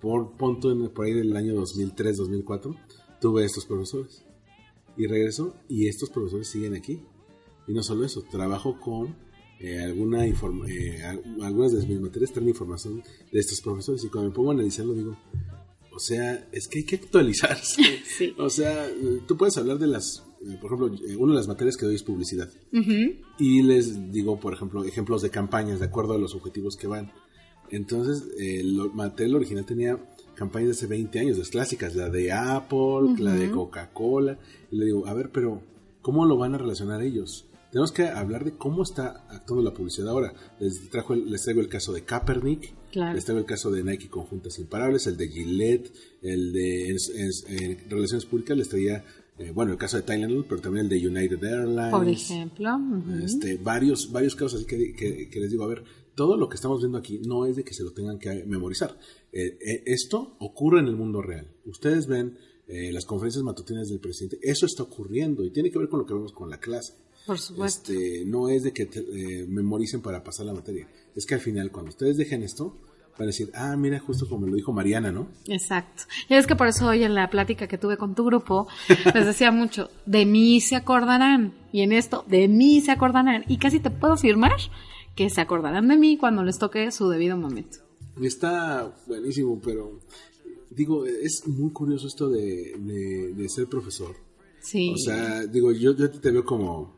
[0.00, 2.76] Por punto en, por ahí del año 2003, 2004,
[3.20, 4.24] tuve estos profesores.
[4.96, 7.02] Y regreso y estos profesores siguen aquí.
[7.66, 9.16] Y no solo eso, trabajo con
[9.60, 14.04] eh, alguna eh, al- algunas de mis materias traen información de estos profesores.
[14.04, 15.16] Y cuando me pongo a analizarlo, digo,
[15.94, 17.80] o sea, es que hay que actualizarse.
[18.18, 18.34] Sí.
[18.38, 18.90] O sea,
[19.26, 20.22] tú puedes hablar de las,
[20.60, 22.50] por ejemplo, eh, una de las materias que doy es publicidad.
[23.38, 27.12] Y les digo, por ejemplo, ejemplos de campañas de acuerdo a los objetivos que van.
[27.70, 29.98] Entonces, eh, el material original tenía
[30.34, 34.38] campañas de hace 20 años, las clásicas, la de Apple, la de Coca-Cola.
[34.70, 35.62] Y le digo, a ver, pero
[36.02, 37.46] ¿cómo lo van a relacionar ellos?
[37.70, 40.34] Tenemos que hablar de cómo está actuando la publicidad ahora.
[40.60, 43.14] Les, trajo el- les traigo el caso de Kaepernick, Claro.
[43.14, 47.70] les traigo el caso de Nike Conjuntas Imparables, el de Gillette, el de en, en-
[47.80, 49.02] en Relaciones Públicas, les traía,
[49.42, 51.90] eh, bueno, el caso de Tylenol, pero también el de United Airlines.
[51.90, 52.70] Por ejemplo.
[53.24, 56.56] Este, varios, varios casos así que, que- que les digo, a ver, todo lo que
[56.56, 58.98] estamos viendo aquí no es de que se lo tengan que memorizar.
[59.32, 61.48] Eh, eh, esto ocurre en el mundo real.
[61.64, 62.36] Ustedes ven
[62.68, 66.06] eh, las conferencias matutinas del presidente, eso está ocurriendo y tiene que ver con lo
[66.06, 66.94] que vemos con la clase.
[67.26, 67.92] Por supuesto.
[67.92, 70.88] Este, no es de que te- memoricen para pasar la materia.
[71.14, 72.76] Es que al final, cuando ustedes dejen esto,
[73.18, 75.28] van a decir, ah, mira, justo como lo dijo Mariana, ¿no?
[75.46, 76.04] Exacto.
[76.28, 78.68] Y es que por eso hoy en la plática que tuve con tu grupo,
[79.14, 81.54] les decía mucho, de mí se acordarán.
[81.72, 83.44] Y en esto, de mí se acordarán.
[83.48, 84.52] Y casi te puedo afirmar
[85.14, 87.78] que se acordarán de mí cuando les toque su debido momento.
[88.22, 90.00] Está buenísimo, pero
[90.70, 94.14] digo, es muy curioso esto de, de- de ser profesor.
[94.60, 94.92] Sí.
[94.94, 96.94] O sea, digo, yo, yo te veo como,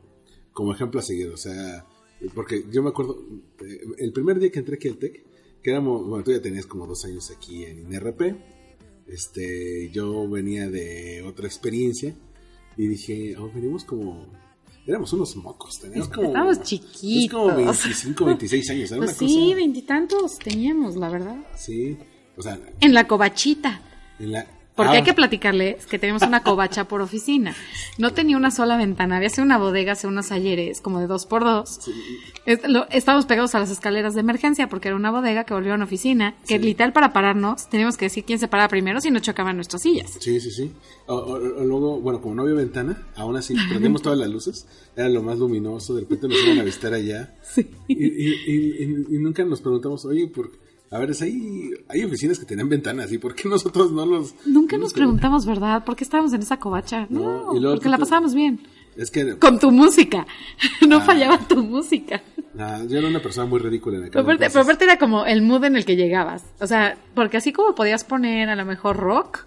[0.53, 1.85] como ejemplo a seguir, o sea,
[2.33, 3.17] porque yo me acuerdo,
[3.65, 5.25] eh, el primer día que entré aquí al TEC,
[5.65, 8.35] que éramos, bueno, tú ya tenías como dos años aquí en INRP,
[9.07, 12.13] este, yo venía de otra experiencia
[12.77, 14.27] y dije, oh, venimos como,
[14.85, 16.27] éramos unos mocos, teníamos como...
[16.27, 17.31] Estábamos es chiquitos.
[17.41, 21.37] como 25, 26 años, era Pues una sí, veintitantos teníamos, la verdad.
[21.57, 21.97] Sí,
[22.37, 23.81] o sea, En la covachita.
[24.19, 24.45] en la...
[24.75, 27.55] Porque Ah, hay que platicarles que tenemos una covacha por oficina.
[27.97, 31.25] No tenía una sola ventana, había sido una bodega, hace unos ayeres, como de dos
[31.25, 31.79] por dos.
[32.67, 35.75] Lo- estábamos pegados a las escaleras de emergencia porque era una bodega que volvió a
[35.75, 39.19] una oficina, que literal para pararnos teníamos que decir quién se paraba primero si no
[39.21, 40.11] chocaban nuestras sillas.
[40.19, 40.71] Sí, sí, sí.
[41.07, 44.67] O, o- o luego, bueno, como no había ventana, aún así prendemos todas las luces,
[44.95, 47.33] era lo más luminoso, de repente nos iban a visitar allá.
[47.87, 50.51] Y, y- y- y- y nunca nos preguntamos, oye, por,
[50.91, 54.33] a ver, es ahí, hay oficinas que tenían ventanas, ¿y por qué nosotros no los...
[54.45, 55.83] Nunca no nos preguntamos, ¿verdad?
[55.83, 57.07] ¿Por qué estábamos en esa covacha?
[57.09, 57.19] No,
[57.51, 58.61] No, y luego porque la te- pasábamos bien.
[58.95, 60.25] Es que Con tu música.
[60.87, 61.01] No Ah.
[61.01, 62.21] fallaba tu música.
[62.57, 65.41] ah, yo era una persona muy ridícula en aquel Pero pero aparte era como el
[65.41, 66.43] mood en el que llegabas.
[66.61, 69.39] O sea, porque así como podías poner a lo mejor rock,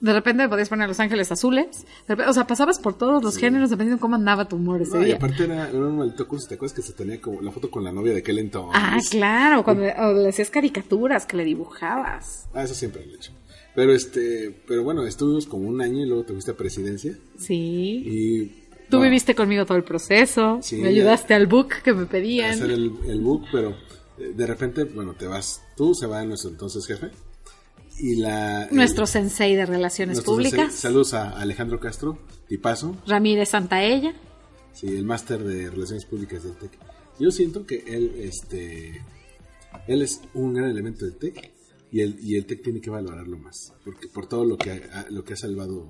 [0.00, 1.84] de repente podías poner Los Ángeles Azules.
[2.06, 4.98] repente- o sea, pasabas por todos los géneros dependiendo de cómo andaba tu humor ese
[4.98, 7.50] No, y aparte era, era un maldito curso, ¿te acuerdas que se tenía como la
[7.50, 8.80] foto con la novia de aquel entonces?
[8.82, 12.48] Ah, claro, cuando o le hacías caricaturas que le dibujabas.
[12.54, 13.32] Ah, eso siempre lo he hecho.
[13.74, 18.02] Pero este, pero bueno, estuvimos como un año y luego te fuiste a presidencia Sí.
[18.06, 18.62] y...
[18.88, 22.52] Tú no, viviste conmigo todo el proceso, Sí, me ayudaste al book que me pedían.
[22.52, 23.70] hacer el, el book, pero
[24.18, 27.10] eh, de repente, bueno, te vas tú, se va nuestro entonces jefe.
[27.98, 28.68] Y la...
[28.70, 34.14] Nuestro el- sensei de Relaciones Públicas, sensei- Saludos a Alejandro Castro, tipazo, Ramírez Santaella.
[34.72, 36.78] sí, el máster de Relaciones Públicas del TEC.
[37.18, 39.02] Yo siento que él, este...
[39.88, 41.52] Él es un gran elemento del TEC
[41.90, 45.06] y el, y el TEC tiene que valorarlo más, porque por todo lo que ha,
[45.10, 45.88] lo que ha salvado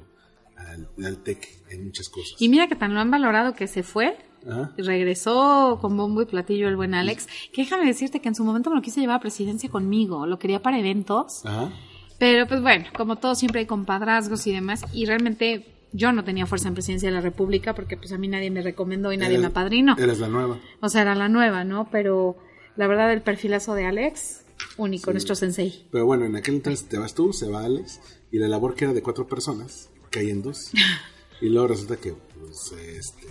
[0.57, 2.37] al, al TEC en muchas cosas.
[2.41, 4.17] Y mira que tan lo han valorado que se fue
[4.49, 4.73] Ajá.
[4.77, 7.27] Regresó con bombo y platillo el buen Alex.
[7.53, 10.25] Que déjame decirte que en su momento me lo quise llevar a presidencia conmigo.
[10.25, 11.45] Lo quería para eventos.
[11.45, 11.73] Ajá.
[12.19, 14.83] Pero pues bueno, como todo siempre hay compadrazgos y demás.
[14.93, 18.29] Y realmente yo no tenía fuerza en presidencia de la República porque pues a mí
[18.29, 19.97] nadie me recomendó y nadie Eres- me apadrinó.
[19.99, 20.59] Eres la nueva.
[20.81, 21.89] O sea, era la nueva, ¿no?
[21.91, 22.37] Pero
[22.77, 24.45] la verdad el perfilazo de Alex,
[24.77, 25.87] único, nuestro sensei.
[25.91, 28.01] Pero bueno, en aquel entonces te vas tú, se va Alex,
[28.31, 30.71] y la labor que era de cuatro personas, cae en dos.
[31.41, 33.27] y luego resulta que, pues, este,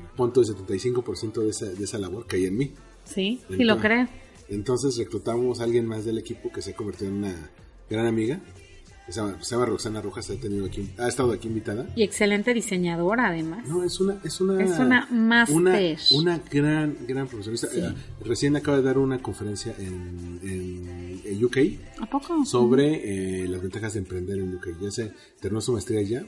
[0.00, 2.72] un punto de 75% de esa, de esa labor caía en mí.
[3.04, 4.08] Sí, sí lo creo.
[4.48, 7.50] Entonces reclutamos a alguien más del equipo que se ha convertido en una
[7.94, 8.40] gran amiga.
[9.06, 11.86] Se llama, se llama Roxana Rojas, ha, tenido aquí, ha estado aquí invitada.
[11.94, 13.68] Y excelente diseñadora además.
[13.68, 15.56] No, es una, es una, Es una máster.
[15.56, 15.78] Una,
[16.18, 17.66] una gran, gran profesionista.
[17.74, 21.56] Eh, recién acaba de dar una conferencia en, en- en UK
[22.00, 22.46] ¿A poco?
[22.46, 24.68] sobre eh, las ventajas de emprender en UK.
[24.80, 26.24] Ya se terminó su maestría ya.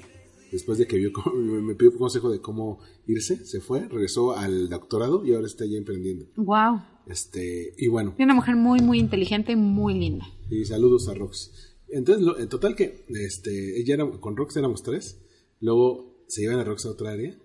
[0.52, 5.24] Después de que vio me pidió consejo de cómo irse, se fue, regresó al doctorado
[5.24, 6.26] y ahora está ya emprendiendo.
[6.36, 6.82] Wow.
[7.06, 10.26] Este, y bueno, Y una mujer muy, muy inteligente y muy linda.
[10.50, 11.50] Y saludos a Rox.
[11.88, 15.18] Entonces, lo- en total que este, ella era, con Rox éramos tres,
[15.60, 17.36] luego se llevan a Rox a otra área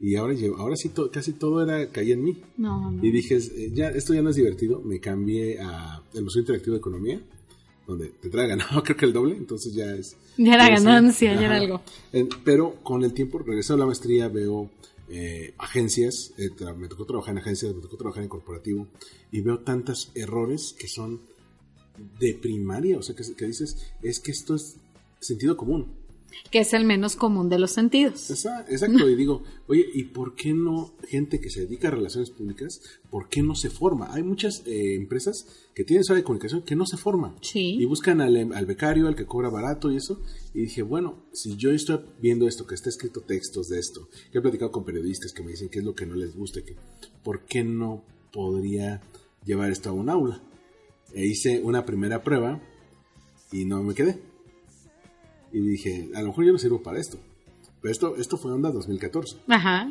[0.00, 2.42] y ahora, ahora sí to- casi todo era caía en mí.
[2.56, 3.04] No, no.
[3.04, 6.74] Y dije, eh, ya, esto ya no es divertido, me cambié a el Museo Interactivo
[6.74, 7.20] de Economía,
[7.86, 10.16] donde te trae ganado creo que el doble, entonces ya es...
[10.38, 11.82] Ya era ganancia, ya era algo.
[12.12, 14.70] En- pero con el tiempo, regresé a la maestría, veo
[15.08, 18.88] eh, agencias, eh, me tocó trabajar en agencias, me tocó trabajar en corporativo,
[19.30, 21.20] y veo tantos errores que son
[22.18, 24.76] de primaria, o sea, que, que dices, es que esto es
[25.20, 26.00] sentido común.
[26.50, 28.30] Que es el menos común de los sentidos.
[28.30, 32.30] Esa- Exacto, y digo, oye, ¿y por qué no gente que se dedica a relaciones
[32.30, 34.14] públicas, por qué no se forma?
[34.14, 37.34] Hay muchas eh, empresas que tienen área de comunicación que no se forman.
[37.42, 37.76] Sí.
[37.78, 40.22] Y buscan al, al becario, al que cobra barato y eso.
[40.54, 44.38] Y dije, bueno, si yo estoy viendo esto, que está escrito textos de esto, que
[44.38, 46.76] he platicado con periodistas que me dicen qué es lo que no les gusta, que,
[47.22, 49.02] ¿por qué no podría
[49.44, 50.42] llevar esto a un aula?
[51.14, 52.60] E hice una primera prueba
[53.50, 54.20] y no me quedé.
[55.52, 57.18] Y dije, a lo mejor yo no sirvo para esto.
[57.80, 59.36] Pero esto, esto fue onda 2014.
[59.48, 59.90] Ajá.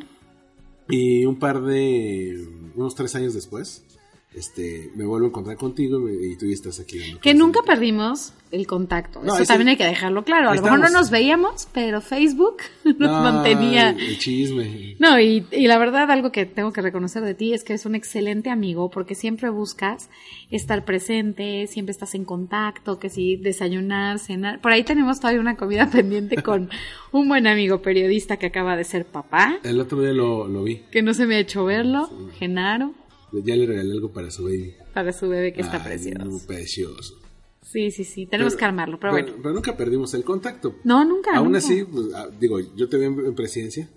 [0.88, 3.84] Y un par de, unos tres años después,
[4.34, 6.98] este, me vuelvo a encontrar contigo y, tú ya estás aquí.
[7.20, 9.22] Que nunca perdimos el contacto.
[9.22, 10.50] No, Eso también hay que dejarlo claro.
[10.50, 13.90] A lo mejor no nos veíamos, pero Facebook nos mantenía.
[13.90, 14.96] El chisme.
[14.98, 17.86] No, y, y la verdad, algo que tengo que reconocer de ti es que eres
[17.86, 20.10] un excelente amigo porque siempre buscas
[20.50, 24.60] estar presente, siempre estás en contacto, que si desayunar, cenar.
[24.60, 26.68] Por ahí tenemos todavía una comida pendiente con
[27.10, 30.82] un buen amigo periodista que acaba de ser papá, El otro día lo, lo vi.
[30.90, 32.92] que no se me ha hecho verlo, Genaro,
[33.44, 34.74] Ya le regalé algo para su baby.
[34.94, 36.46] para su bebé que está Ay, precioso.
[36.46, 37.18] precioso.
[37.62, 39.32] Sí, sí, sí, tenemos que armarlo, pero, bueno.
[39.40, 40.76] Pero nunca perdimos el contacto.
[40.84, 41.30] No, nunca.
[41.36, 41.58] Aún nunca.
[41.58, 43.88] así, pues, ah, digo, yo te vi en, en presidencia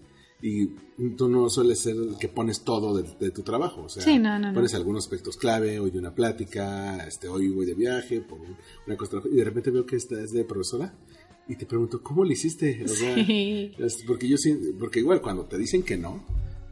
[0.42, 0.68] y
[1.18, 3.84] tú no sueles ser el que pones todo de, de tu trabajo.
[3.84, 4.54] O sea, Sí, no, no, no.
[4.54, 8.56] pones algunos aspectos clave, hoy una plática, este, hoy voy de viaje, por un-
[8.88, 10.94] una cosa, y de repente veo que esta es de profesora
[11.48, 12.82] y te pregunto, ¿cómo lo hiciste?
[12.86, 13.72] O sea, Sí.
[14.08, 14.38] porque yo
[14.80, 16.24] porque igual cuando te dicen que no,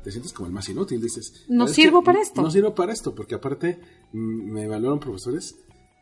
[0.03, 2.41] te sientes como el más inútil, dices, No "Es sirvo para esto".
[2.41, 3.79] No sirvo para esto, porque aparte
[4.11, 5.55] mm, me evaluaron profesores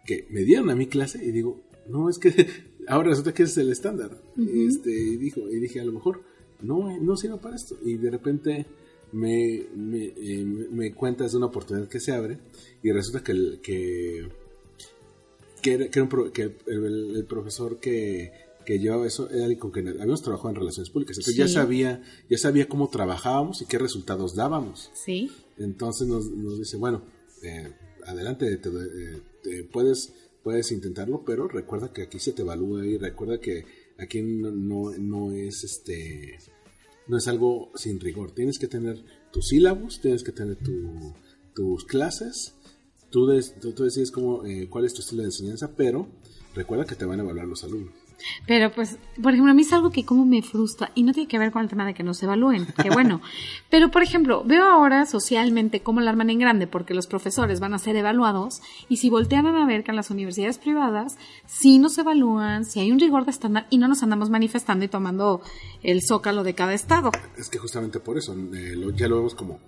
[0.06, 2.30] que me dieron a mi clase y digo, no, es que
[2.88, 4.22] ahora resulta que es el estándar.
[4.38, 6.24] este, y, dijo, y dije, a lo mejor
[6.62, 7.78] no, eh, no sirvo para esto.
[7.84, 8.66] Y de repente
[9.12, 12.40] me, me, eh, me- me cuentas de una oportunidad que se abre
[12.82, 14.28] y resulta que, el- que,
[15.62, 18.32] que, era, que era un pro- que el, el- el profesor que,
[18.72, 21.18] que llevaba eso era con quien habíamos trabajado en relaciones públicas.
[21.18, 24.90] Entonces ya sabía, ya sabía cómo trabajábamos y qué resultados dábamos.
[24.94, 25.30] Sí.
[25.58, 27.04] Entonces nos, nos dice, bueno,
[27.44, 27.74] eh,
[28.06, 32.98] adelante, te, eh, te puedes, puedes intentarlo, pero recuerda que aquí se te evalúa y
[32.98, 33.66] recuerda que
[33.98, 36.38] aquí no, no, no es este
[37.08, 38.32] no es algo sin rigor.
[38.32, 39.04] Tienes que tener
[39.34, 41.14] tus sílabos, tienes que tener tu-
[41.54, 42.54] tus clases,
[43.10, 46.08] tú, des- tú, tú decides cómo, eh, cuál es tu estilo de enseñanza, pero
[46.56, 47.94] recuerda que te van a evaluar los alumnos.
[48.48, 51.28] Pero pues, por ejemplo, a mí es algo que como me frustra y no tiene
[51.28, 53.22] que ver con el tema de que no se evalúen, que bueno.
[53.70, 57.74] Pero, por ejemplo, veo ahora socialmente cómo la arman en grande porque los profesores van
[57.74, 61.98] a ser evaluados y si voltearan a ver que en las universidades privadas sí nos
[61.98, 65.42] evalúan, si hay un rigor de estándar y no nos andamos manifestando y tomando
[65.84, 67.12] el zócalo de cada estado.
[67.38, 69.60] Es que justamente por eso, eh, lo- ya lo vemos como,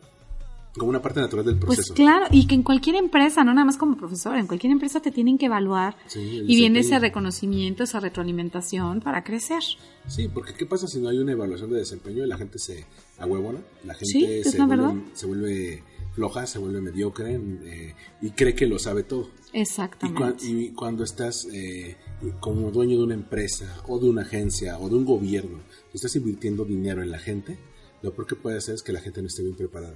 [0.77, 1.93] como una parte natural del Pues proceso.
[1.93, 5.11] claro, y que en cualquier empresa, no nada más como profesor, en cualquier empresa te
[5.11, 9.61] tienen que evaluar Sí, y viene ese reconocimiento, esa retroalimentación para crecer.
[10.07, 12.85] Sí, porque ¿qué pasa si no hay una evaluación de desempeño y la gente se
[13.19, 13.59] ahuevona?
[13.85, 14.93] La gente Sí, se, vuelve, verdad.
[15.13, 15.83] se vuelve
[16.13, 19.29] floja, se vuelve mediocre eh, y cree que lo sabe todo.
[19.53, 20.21] Y, Exactamente.
[20.23, 21.97] cua- y cuando estás eh,
[22.39, 25.59] como dueño de una empresa o de una agencia o de un gobierno,
[25.93, 27.57] y estás invirtiendo dinero en la gente,
[28.01, 29.95] lo peor que puede hacer es que la gente no esté bien preparada.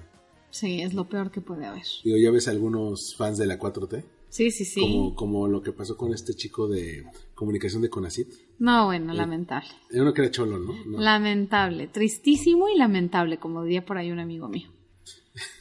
[0.58, 1.84] Sí, es lo peor que puede haber.
[2.04, 4.82] Digo, ya ves a algunos fans de la 4T, Sí, sí, sí.
[4.82, 8.28] como, como lo que pasó con este chico de comunicación de Conacit.
[8.58, 9.70] No, bueno, lamentable.
[9.92, 10.74] Era uno que era cholo, ¿no?
[10.86, 11.00] No.
[11.00, 14.68] Lamentable, tristísimo y lamentable, como diría por ahí un amigo mío.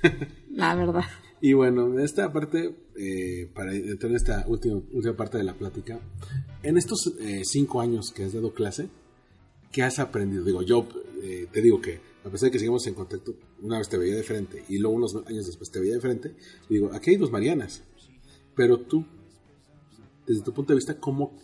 [0.50, 1.04] La verdad.
[1.42, 6.00] Y bueno, esta parte, eh, para entrar en esta última, última parte de la plática,
[6.62, 8.88] en estos eh, cinco años que has dado clase,
[9.72, 10.42] ¿qué has aprendido?
[10.42, 10.88] Digo, yo
[11.22, 14.16] eh, te digo que a pesar de que sigamos en contacto, una vez te veía
[14.16, 16.34] de frente y luego unos años después te veía de frente,
[16.68, 17.82] digo, aquí hay dos Marianas,
[18.56, 19.04] pero tú,
[20.26, 21.36] desde tu punto de vista, ¿cómo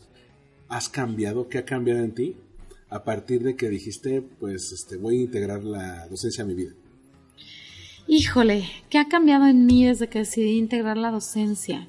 [0.69, 1.49] has cambiado?
[1.49, 2.37] ¿Qué ha cambiado en ti
[2.89, 6.73] a partir de que dijiste, pues, este, voy a integrar la docencia a mi vida?
[8.09, 11.87] Híjole, ¿qué ha cambiado en mí desde que decidí integrar la docencia?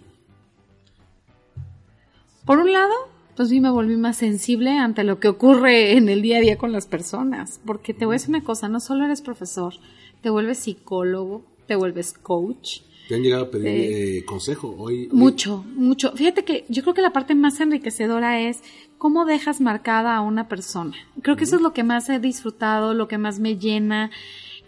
[2.46, 2.94] Por un lado,
[3.36, 6.58] pues sí me volví más sensible ante lo que ocurre en el día a día
[6.58, 9.74] con las personas, porque te voy a decir una cosa, no solo eres profesor,
[10.22, 14.74] te vuelves psicólogo, te vuelves coach, ¿Te han llegado a pedir eh, consejo?
[14.80, 16.14] Hoy, hoy- Mucho, mucho.
[16.14, 18.62] Fíjate que yo creo que la parte más enriquecedora es
[18.98, 20.94] cómo dejas marcada a una persona.
[21.22, 24.10] Creo que eso es lo que más he disfrutado, lo que más me llena.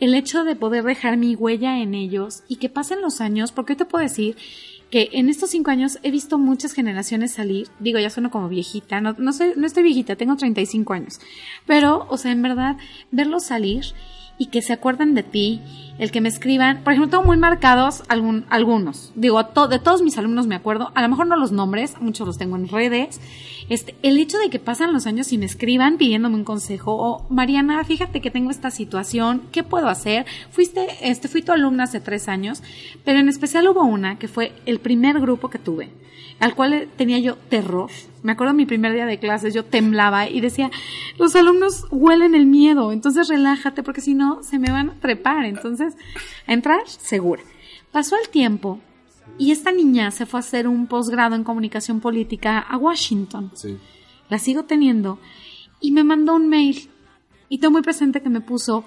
[0.01, 3.73] El hecho de poder dejar mi huella en ellos y que pasen los años, porque
[3.73, 4.35] yo te puedo decir
[4.89, 7.67] que en estos cinco años he visto muchas generaciones salir.
[7.79, 11.19] Digo, ya sueno como viejita, no, no, soy, no estoy viejita, tengo 35 años.
[11.65, 12.77] Pero, o sea, en verdad,
[13.11, 13.85] verlos salir
[14.37, 15.61] y que se acuerden de ti,
[15.97, 20.17] el que me escriban, por ejemplo, tengo muy marcados algunos, digo, to- de todos mis
[20.17, 23.21] alumnos me acuerdo, a lo mejor no los nombres, muchos los tengo en redes,
[23.69, 27.25] este, el hecho de que pasan los años y me escriban pidiéndome un consejo, o
[27.29, 30.25] Mariana, fíjate que tengo esta situación, ¿qué puedo hacer?
[30.51, 32.61] Fuiste, este, fui tu alumna hace tres años,
[33.03, 35.89] pero en especial hubo una que fue el primer grupo que tuve,
[36.39, 37.89] al cual tenía yo terror.
[38.21, 40.71] Me acuerdo mi primer día de clases, yo temblaba y decía,
[41.19, 45.45] los alumnos huelen el miedo, entonces relájate porque si no se me van a trepar.
[45.45, 45.84] Entonces,
[46.47, 47.43] a entrar segura.
[47.91, 48.79] Pasó el tiempo
[49.37, 53.51] y esta niña se fue a hacer un posgrado en comunicación política a Washington.
[53.53, 53.77] Sí.
[54.29, 55.19] La sigo teniendo
[55.79, 56.89] y me mandó un mail
[57.49, 58.83] y tengo muy presente que me puso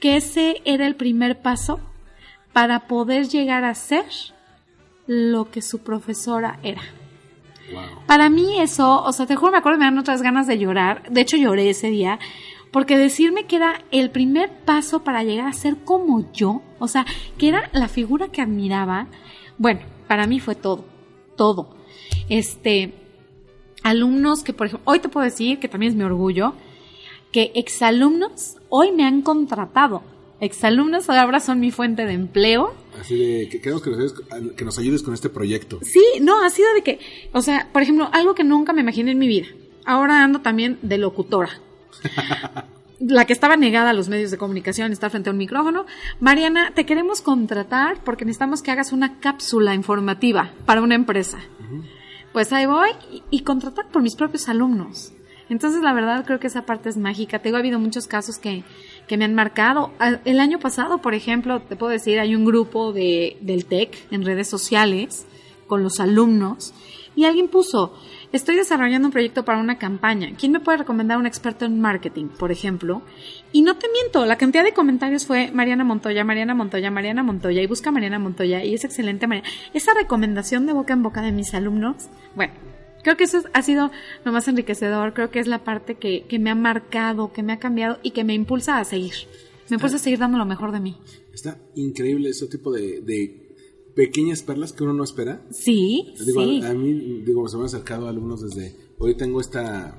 [0.00, 1.80] que ese era el primer paso
[2.52, 4.04] para poder llegar a ser
[5.06, 6.82] lo que su profesora era.
[7.72, 8.04] Wow.
[8.06, 11.08] Para mí eso, o sea, te juro, me acuerdo, me dan otras ganas de llorar.
[11.10, 12.18] De hecho, lloré ese día.
[12.70, 17.04] Porque decirme que era el primer paso para llegar a ser como yo, o sea,
[17.36, 19.08] que era la figura que admiraba,
[19.58, 20.84] bueno, para mí fue todo,
[21.36, 21.76] todo.
[22.28, 22.94] Este,
[23.82, 26.54] alumnos que, por ejemplo, hoy te puedo decir, que también es mi orgullo,
[27.32, 30.02] que exalumnos hoy me han contratado.
[30.40, 32.72] Exalumnos ahora son mi fuente de empleo.
[32.98, 34.14] Así de que queremos que nos, ayudes,
[34.56, 35.80] que nos ayudes con este proyecto.
[35.82, 36.98] Sí, no, ha sido de que,
[37.32, 39.48] o sea, por ejemplo, algo que nunca me imaginé en mi vida.
[39.84, 41.60] Ahora ando también de locutora.
[43.00, 45.86] la que estaba negada a los medios de comunicación, está frente a un micrófono.
[46.20, 51.38] Mariana, te queremos contratar porque necesitamos que hagas una cápsula informativa para una empresa.
[52.32, 55.12] Pues ahí voy y, y contratar por mis propios alumnos.
[55.50, 57.40] Entonces, la verdad, creo que esa parte es mágica.
[57.40, 58.62] Tengo ha habido muchos casos que,
[59.08, 59.90] que me han marcado.
[59.98, 64.06] Ah, El año pasado, por ejemplo, te puedo decir, hay un grupo de, del TEC
[64.12, 65.26] en redes sociales
[65.66, 66.72] con los alumnos
[67.16, 67.92] y alguien puso,
[68.32, 70.30] estoy desarrollando un proyecto para una campaña.
[70.38, 73.02] ¿Quién me puede recomendar un experto en marketing, por ejemplo?
[73.52, 77.62] Y no te miento, la cantidad de comentarios fue Mariana Montoya, Mariana Montoya, Mariana Montoya
[77.62, 79.48] y busca Mariana Montoya y es excelente Mariana.
[79.74, 82.52] Esa recomendación de boca en boca de mis alumnos, bueno,
[83.02, 83.90] Creo que eso es- ha sido
[84.26, 87.54] lo más enriquecedor, creo que es la parte que, que me ha marcado, que me
[87.54, 89.14] ha cambiado y que me impulsa a seguir.
[89.70, 90.98] Me impulsa a seguir dando lo mejor de mí.
[91.32, 93.39] Está increíble ese tipo de, de
[94.04, 95.46] pequeñas perlas que uno no espera.
[95.50, 96.62] Sí, Digo, sí.
[96.62, 99.94] a, a mí, digo, se me han acercado alumnos desde, hoy tengo esta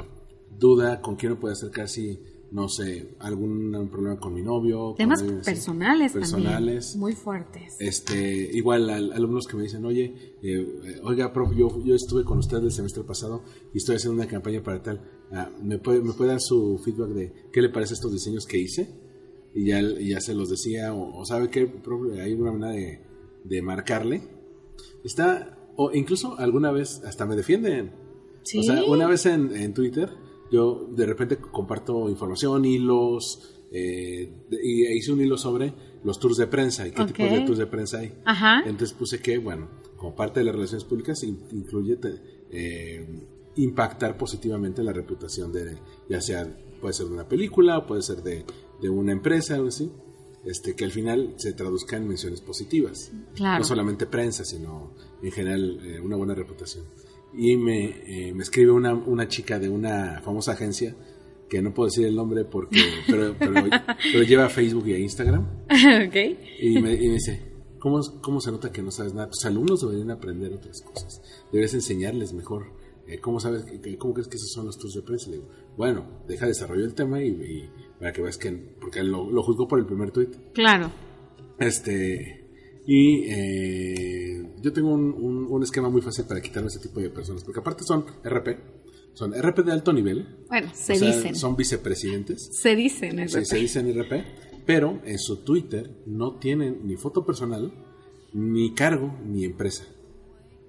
[0.57, 2.19] duda con quién me puede acercar si,
[2.51, 4.87] no sé, algún problema con mi novio.
[4.89, 5.31] con Temas así.
[5.45, 6.85] personales, Personales.
[6.93, 6.99] también.
[6.99, 7.75] Muy fuertes.
[7.79, 12.39] Este, igual al- alumnos que me dicen, oye, eh, oiga, profe, yo, yo estuve con
[12.39, 13.43] usted el semestre pasado
[13.73, 15.01] y estoy haciendo una campaña para tal.
[15.31, 18.57] Ah, ¿me, puede, ¿Me puede dar su feedback de qué le parece estos diseños que
[18.59, 18.89] hice?
[19.53, 23.10] Y ya, ya se los decía, o, o sabe qué, profe, hay una manera de,
[23.43, 24.21] de marcarle.
[25.03, 27.91] Está, o incluso alguna vez hasta me defienden.
[28.43, 28.59] Sí.
[28.59, 30.09] O sea, una vez en, en Twitter,
[30.51, 34.33] yo de repente comparto información, hilos, eh,
[34.63, 35.73] y hice un hilo sobre
[36.03, 37.07] los tours de prensa y qué Ok.
[37.13, 38.13] tipo de tours de prensa hay.
[38.25, 38.59] Ajá.
[38.65, 41.97] Entonces puse que, bueno, como parte de las relaciones públicas, in- incluye
[42.51, 43.07] eh,
[43.55, 45.77] impactar positivamente la reputación de,
[46.09, 46.47] ya sea,
[46.81, 48.43] puede ser de una película, puede ser de,
[48.81, 49.91] de una empresa, algo así,
[50.45, 53.11] este, que al final se traduzca en menciones positivas.
[53.35, 53.59] Claro.
[53.59, 56.85] No solamente prensa, sino en general eh, una buena reputación.
[57.33, 60.95] Y me, eh, me escribe una, una chica de una famosa agencia,
[61.49, 63.53] que no puedo decir el nombre porque, pero, pero,
[64.11, 65.45] pero lleva a Facebook y a Instagram.
[66.07, 66.15] ok.
[66.61, 69.29] Y me, y me dice, ¿cómo, ¿cómo se nota que no sabes nada?
[69.29, 71.21] Tus alumnos deberían aprender otras cosas.
[71.51, 72.73] Deberías enseñarles mejor.
[73.07, 73.65] Eh, ¿Cómo sabes,
[73.97, 75.29] cómo crees que esos son los tours de prensa?
[75.29, 77.69] Le digo, bueno, deja desarrollo el tema y, y
[78.01, 80.29] para que veas que, porque lo, lo juzgó por el primer tweet.
[80.53, 80.91] Claro.
[81.59, 82.49] Este,
[82.87, 87.09] y eh, yo tengo un, un- un esquema muy fácil para quitarme ese tipo de
[87.11, 88.57] personas, porque aparte son RP,
[89.13, 90.45] son RP de alto nivel.
[90.49, 91.35] Bueno, se sea, dicen.
[91.35, 92.49] Son vicepresidentes.
[92.59, 93.17] Se dicen.
[93.29, 93.45] Sí, RP.
[93.45, 94.13] se dicen RP,
[94.65, 97.71] pero en su Twitter no tienen ni foto personal,
[98.33, 99.85] ni cargo, ni empresa.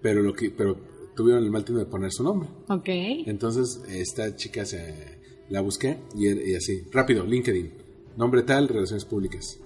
[0.03, 0.77] Pero lo que, pero
[1.17, 2.49] tuvieron el mal tiempo de poner su nombre.
[2.69, 2.89] Ok.
[2.89, 5.12] Entonces, esta chica se
[5.49, 7.73] la busqué y, y así, rápido, LinkedIn,
[8.17, 9.59] nombre tal, relaciones públicas.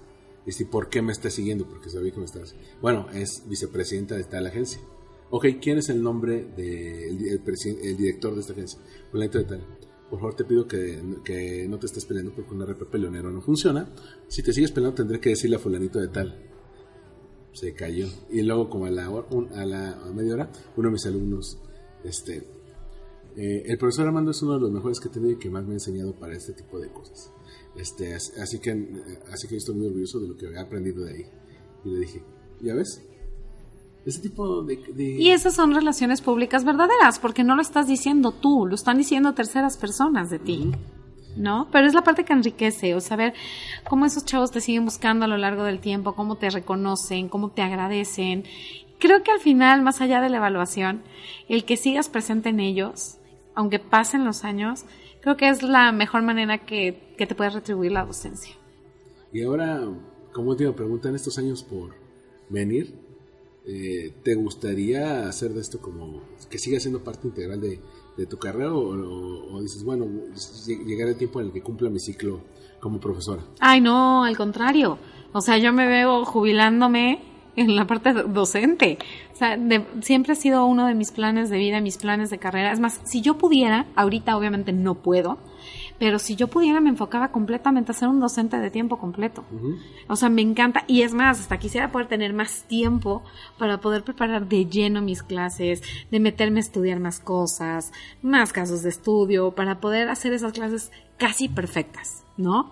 [0.45, 1.67] Y si, ¿por qué me está siguiendo?
[1.67, 2.55] Porque sabía que me estás.
[2.81, 4.79] Bueno, es vicepresidenta de tal agencia.
[5.29, 8.79] Ok, ¿quién es el nombre del el, presi- el director de esta agencia?
[9.11, 9.65] Fulanito de tal.
[10.09, 13.41] Por favor, te pido que, que no te estés peleando porque un RP peleonero no
[13.41, 13.89] funciona.
[14.29, 16.45] Si te sigues peleando, tendré que decirle a fulanito de tal.
[17.51, 18.07] Se cayó.
[18.31, 21.57] Y luego, como a la, a la media hora, uno de mis alumnos,
[22.05, 22.47] este,
[23.37, 25.63] eh, el profesor Armando es uno de los mejores que he tenido y que más
[25.63, 27.31] me ha enseñado para este tipo de cosas.
[27.75, 31.05] Este, as- así que, eh, así que estoy muy orgulloso de lo que he aprendido
[31.05, 31.25] de ahí.
[31.85, 32.23] Y le dije,
[32.61, 33.03] ¿ya ves?
[34.05, 34.77] Ese tipo de...
[34.93, 38.97] de- Y esas son relaciones públicas verdaderas, porque no lo estás diciendo tú, lo están
[38.97, 40.71] diciendo terceras personas de ti.
[41.35, 41.67] ¿No?
[41.71, 43.33] Pero es la parte que enriquece, o saber
[43.87, 47.51] cómo esos chavos te siguen buscando a lo largo del tiempo, cómo te reconocen, cómo
[47.51, 48.43] te agradecen.
[48.97, 51.03] Creo que al final, más allá de la evaluación,
[51.47, 53.17] el que sigas presente en ellos,
[53.57, 54.85] aunque pasen los años,
[55.21, 58.53] creo que es la mejor manera que, que te puedes retribuir la docencia.
[59.33, 59.81] Y ahora,
[60.31, 61.93] como última pregunta, en estos años por
[62.49, 62.95] venir,
[63.65, 67.81] eh, ¿te gustaría hacer de esto como que siga siendo parte integral de,
[68.15, 71.61] de tu carrera o, o- o dices, bueno, lleg- llegará el tiempo en el que
[71.61, 72.39] cumpla mi ciclo
[72.79, 73.41] como profesora?
[73.59, 74.97] Ay, no, al contrario.
[75.33, 77.19] O sea, yo me veo jubilándome
[77.57, 78.97] en la parte do- docente.
[79.33, 82.37] O sea, de- siempre ha sido uno de mis planes de vida, mis planes de
[82.37, 82.71] carrera.
[82.71, 85.37] Es más, si yo pudiera, ahorita obviamente no puedo,
[85.99, 89.43] pero si yo pudiera me enfocaba completamente a ser un docente de tiempo completo.
[90.07, 90.83] O sea, me encanta.
[90.87, 93.23] Y es más, hasta quisiera poder tener más tiempo
[93.57, 95.81] para poder preparar de lleno mis clases,
[96.11, 97.91] de meterme a estudiar más cosas,
[98.21, 102.71] más casos de estudio, para poder hacer esas clases casi perfectas, ¿no?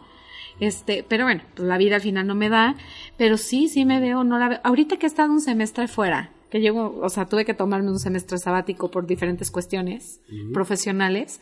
[0.60, 2.76] Este, pero bueno, pues la vida al final no me da,
[3.18, 4.60] pero sí, sí me veo, no la veo.
[4.64, 8.00] Ahorita que he estado un semestre fuera, que llevo, o sea, tuve que tomarme un
[8.00, 10.22] semestre sabático por diferentes cuestiones
[10.54, 11.42] profesionales,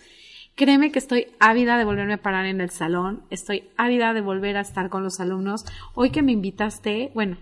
[0.56, 4.58] créeme que estoy ávida de volverme a parar en el salón, estoy ávida de volver
[4.58, 5.66] a estar con los alumnos.
[5.94, 7.38] Hoy que me invitaste, bueno,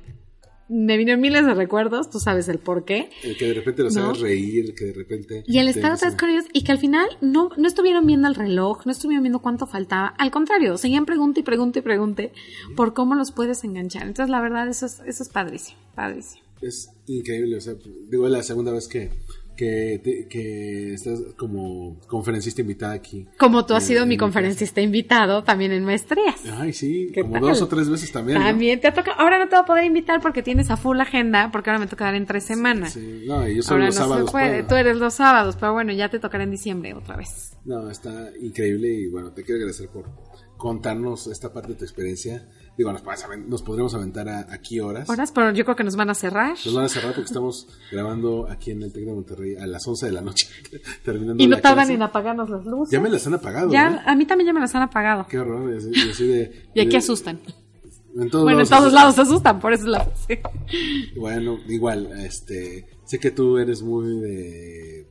[0.73, 3.09] me vinieron miles de recuerdos, tú sabes el por qué.
[3.23, 4.05] El que de repente los ¿No?
[4.05, 5.43] hagas reír, el que de repente...
[5.45, 8.35] Y el estar empiecen- con ellos y que al final no, no estuvieron viendo el
[8.35, 10.07] reloj, no estuvieron viendo cuánto faltaba.
[10.17, 12.31] Al contrario, seguían pregunta y pregunta y pregunte
[12.77, 14.03] por cómo los puedes enganchar.
[14.03, 16.41] Entonces, la verdad, eso es, eso es padrísimo, padrísimo.
[16.61, 17.73] Es increíble, o sea,
[18.09, 19.09] digo, la segunda vez que,
[19.61, 23.27] que, que estás como conferencista invitada aquí.
[23.37, 26.41] Como tú has Eh, sido mi conferencista invitado también en maestrías.
[26.57, 27.41] Ay, sí, ¿Qué como tal?
[27.41, 28.39] dos o tres veces también.
[28.39, 28.45] ¿no?
[28.45, 29.11] También te toca.
[29.11, 31.87] Ahora no te voy a poder invitar porque tienes a full agenda, porque ahora me
[31.87, 32.93] toca dar en tres semanas.
[32.93, 34.25] Sí, no, y yo solo Ahora los no sábados.
[34.25, 34.63] se puede.
[34.63, 37.55] Tú eres los sábados, pero bueno, ya te tocará en diciembre otra vez.
[37.63, 40.09] No, está increíble y bueno, te quiero agradecer por
[40.57, 42.47] contarnos esta parte de tu experiencia.
[42.81, 43.03] Digo, nos,
[43.47, 45.07] nos podremos aventar a- aquí horas.
[45.07, 46.55] Horas, pero yo creo que nos van a cerrar.
[46.65, 49.87] Nos van a cerrar porque estamos grabando aquí en el Tec de Monterrey a las
[49.87, 50.47] 11 de la noche,
[51.05, 52.91] terminando Y no tardan en apagarnos las luces.
[52.91, 53.99] Ya me las han apagado, Ya, ¿no?
[54.03, 55.27] a mí también ya me las han apagado.
[55.29, 55.71] Qué horror.
[55.73, 57.39] Y así, y así de, Y aquí de- asustan.
[58.15, 60.39] En todos Bueno, en lados todos lados se asustan, por eso es la sí.
[61.17, 65.07] Bueno, igual, este, sé que tú eres muy de,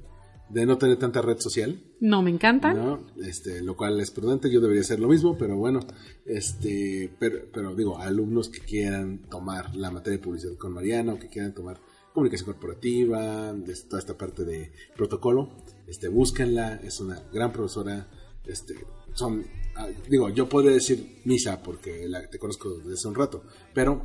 [0.51, 2.77] de no tener tanta red social, No me encantan.
[2.77, 3.07] ¿no?
[3.23, 5.81] Este, lo cual es prudente, yo debería hacer lo mismo, pero bueno,
[6.27, 11.19] este, pero, pero digo, alumnos que quieran tomar la materia de publicidad con Mariana o
[11.19, 11.81] que quieran tomar
[12.13, 15.51] comunicación corporativa, de toda esta parte de protocolo,
[15.87, 18.09] este, búsquenla, es una gran profesora,
[18.45, 18.75] este,
[19.13, 19.47] son,
[19.77, 24.03] ah, digo, yo podría decir misa porque la, te conozco desde hace un rato, pero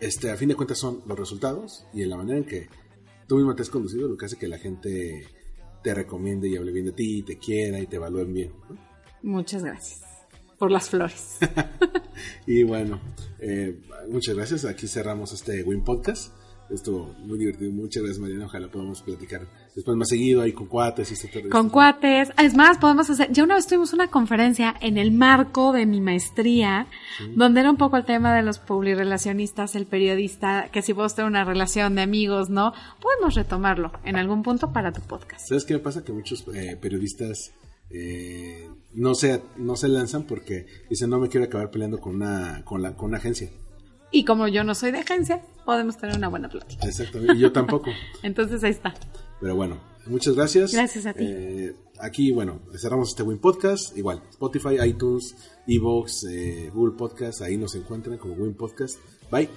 [0.00, 2.68] este, a fin de cuentas son los resultados y en la manera en que
[3.26, 5.26] tú mismo te has conducido lo que hace que la gente
[5.86, 8.50] te recomiende y hable bien de ti, y te quiera y te evalúen bien.
[9.22, 10.05] Muchas gracias
[10.58, 11.38] por las flores.
[12.46, 13.00] Y bueno,
[13.40, 13.78] eh,
[14.08, 14.64] muchas gracias.
[14.64, 16.32] Aquí cerramos este Win Podcast.
[16.70, 17.70] Estuvo muy divertido.
[17.70, 18.46] Muchas gracias, Mariana.
[18.46, 19.46] Ojalá podamos platicar
[19.76, 22.30] después más seguido ahí con cuates y este Con cuates.
[22.38, 23.30] Es más, podemos hacer.
[23.30, 26.88] Ya una vez tuvimos una conferencia en el marco de mi maestría,
[27.36, 31.30] donde era un poco el tema de los publirelacionistas, el periodista, que si vos tener
[31.30, 32.72] una relación de amigos, ¿no?
[33.00, 35.46] Podemos retomarlo en algún punto para tu podcast.
[35.48, 36.02] ¿Sabes qué me pasa?
[36.02, 37.52] Que muchos eh, periodistas
[37.90, 42.62] eh, no, se, no se lanzan porque dicen no me quiero acabar peleando con una,
[42.64, 43.50] con la, con una agencia.
[44.10, 46.86] Y como yo no soy de agencia, podemos tener una buena plática.
[46.86, 47.34] Exactamente.
[47.34, 47.90] Y yo tampoco.
[48.22, 48.94] Entonces ahí está.
[49.40, 50.72] Pero bueno, muchas gracias.
[50.72, 51.24] Gracias a ti.
[51.26, 53.96] Eh, aquí, bueno, cerramos este Win Podcast.
[53.96, 57.42] Igual, Spotify, iTunes, Evox, eh, Google Podcast.
[57.42, 58.98] Ahí nos encuentran como Win Podcast.
[59.30, 59.48] Bye.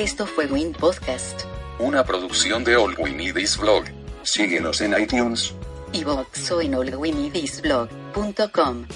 [0.00, 1.42] Esto fue Win Podcast,
[1.78, 3.84] Una producción de All We Need Is Blog.
[4.22, 5.52] Síguenos en iTunes.
[5.92, 8.86] iVoox o en allwinidisblog.com.